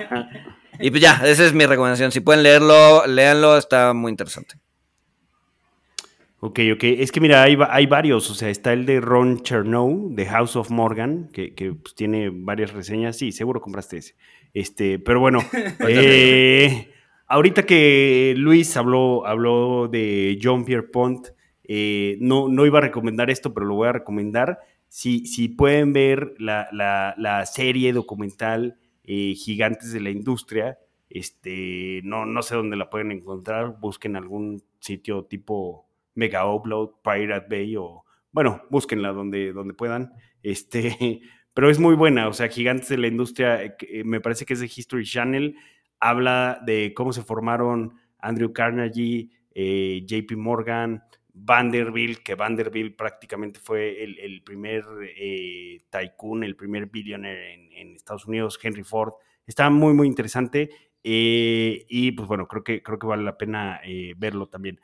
[0.81, 2.11] y pues ya, esa es mi recomendación.
[2.11, 4.55] Si pueden leerlo, léanlo, está muy interesante.
[6.45, 6.83] Ok, ok.
[6.83, 8.29] Es que mira, hay, hay, varios.
[8.29, 12.71] O sea, está el de Ron Chernow, de House of Morgan, que, pues, tiene varias
[12.71, 13.17] reseñas.
[13.17, 14.15] Sí, seguro compraste ese.
[14.53, 15.39] Este, pero bueno,
[15.89, 16.91] eh,
[17.25, 21.29] ahorita que Luis habló, habló de John Pierpont,
[21.63, 24.59] eh, no, no iba a recomendar esto, pero lo voy a recomendar.
[24.87, 30.77] Si, si pueden ver la, serie documental eh, Gigantes de la Industria,
[31.09, 35.84] este, no, no sé dónde la pueden encontrar, busquen algún sitio tipo
[36.15, 40.11] Mega Upload, Pirate Bay o, bueno, búsquenla donde, donde puedan.
[40.45, 41.21] Este,
[41.55, 44.53] pero es muy buena, o sea, Gigantes de la Industria, eh, eh, me parece que
[44.53, 45.55] es de History Channel,
[46.01, 51.01] habla de cómo se formaron Andrew Carnegie, eh, JP Morgan,
[51.33, 54.83] Vanderbilt, que Vanderbilt prácticamente fue el, primer
[55.89, 59.13] tycoon, el primer billionaire en, Estados Unidos, Henry Ford.
[59.47, 60.69] Está muy, muy interesante.
[61.01, 63.81] y pues bueno, creo que, creo que vale la pena
[64.17, 64.79] verlo también.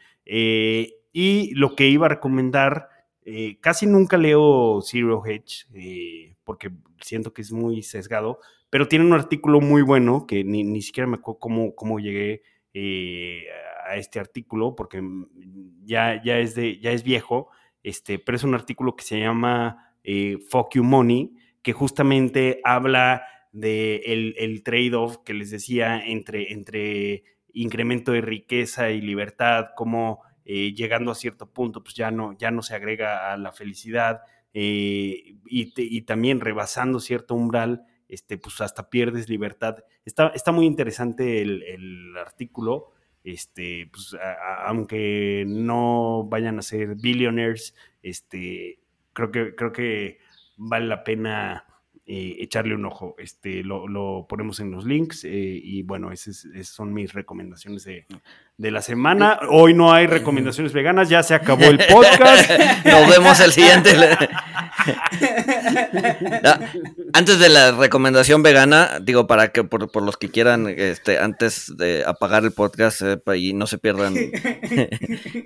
[1.11, 2.89] Y lo que iba a recomendar,
[3.23, 8.39] eh, casi nunca leo Zero Hedge eh, porque siento que es muy sesgado,
[8.69, 12.41] pero tiene un artículo muy bueno que ni, siquiera me acuerdo cómo, cómo llegué
[12.73, 13.45] eh,
[13.85, 15.01] a este artículo, porque
[15.83, 17.49] ya, ya, es de, ya es viejo,
[17.83, 19.93] este, pero es un artículo que se llama
[20.49, 28.11] Fuck You Money, que justamente habla de el trade-off que les decía entre, entre incremento
[28.11, 30.21] de riqueza y libertad, como
[30.53, 34.19] eh, llegando a cierto punto, pues ya no, ya no se agrega a la felicidad
[34.53, 39.77] eh, y, también rebasando cierto umbral, este, pues hasta pierdes libertad.
[40.03, 42.91] Está, está muy interesante el, artículo,
[43.23, 44.13] este, pues,
[44.65, 47.73] aunque no vayan a ser billionaires,
[48.03, 48.81] este,
[49.13, 50.19] creo que, creo que
[50.57, 51.65] vale la pena
[52.13, 53.15] eh, echarle un ojo.
[53.17, 58.05] Este, lo, ponemos en los links y bueno, esas son mis recomendaciones de,
[58.57, 59.39] de la semana.
[59.49, 62.51] Hoy no hay recomendaciones veganas, ya se acabó el podcast.
[62.85, 63.91] Nos vemos el siguiente.
[67.13, 72.03] antes de la recomendación vegana, digo, para que por, los que quieran, este, antes de
[72.05, 74.15] apagar el podcast eh, y no se pierdan.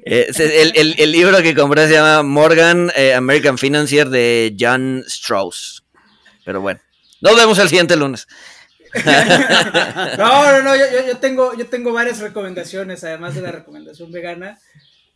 [0.07, 0.31] Eh,
[0.97, 5.84] el, libro que compré se llama Morgan eh, American Financier de Jan Strauss.
[6.45, 6.79] Pero bueno,
[7.21, 8.27] nos vemos el siguiente lunes.
[10.17, 14.57] no, no, no, yo, tengo, yo tengo varias recomendaciones, además de la recomendación vegana.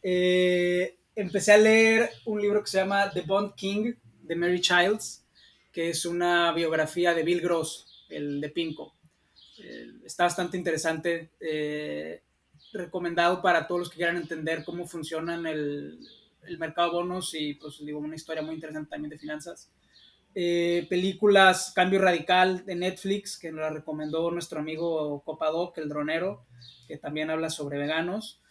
[0.04, 5.24] Eh, empecé a leer un libro que se llama The Bond King de Mary Childs,
[5.72, 8.96] que es una biografía de Bill Gross, el de Pinco.
[9.60, 12.22] Eh, está bastante interesante, eh,
[12.74, 16.00] recomendado para todos los que quieran entender cómo funcionan el,
[16.44, 19.70] el mercado de bonos y, pues, digo, una historia muy interesante también de finanzas.
[20.36, 26.46] Eh, películas Cambio Radical de Netflix, que nos la recomendó nuestro amigo Copadoc, el dronero,
[26.88, 28.42] que también habla sobre veganos.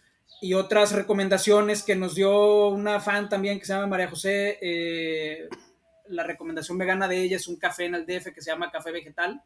[0.41, 4.57] Y otras recomendaciones que nos dio una fan también que se llama María José.
[4.61, 5.49] Eh,
[6.07, 8.91] la recomendación vegana de ella es un café en el DF que se llama Café
[8.91, 9.41] Vegetal.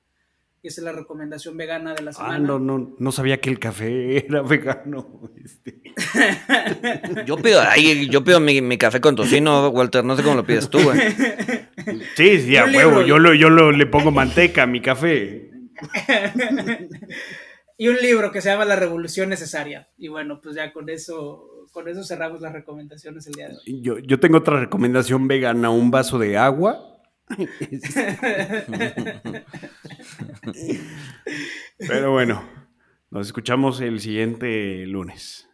[0.66, 2.36] Y esa es la recomendación vegana de la ah, semana.
[2.36, 5.30] Ah, no, no, no sabía que el café era vegano.
[5.44, 5.82] Este.
[7.26, 7.62] yo pido,
[8.10, 11.00] yo pido mi, café con tocino, Walter, no sé cómo lo pides tú, güey.
[12.16, 15.52] Sí, sí, a huevo, yo, lo, yo le pongo manteca a mi café.
[17.78, 19.90] y un libro que se llama La Revolución Necesaria.
[19.98, 23.82] Y bueno, pues ya con eso, con eso cerramos las recomendaciones el día de hoy.
[23.82, 26.93] Yo, yo tengo otra recomendación vegana, un vaso de agua.
[31.78, 32.44] Pero bueno,
[33.10, 35.50] nos escuchamos el siguiente lunes.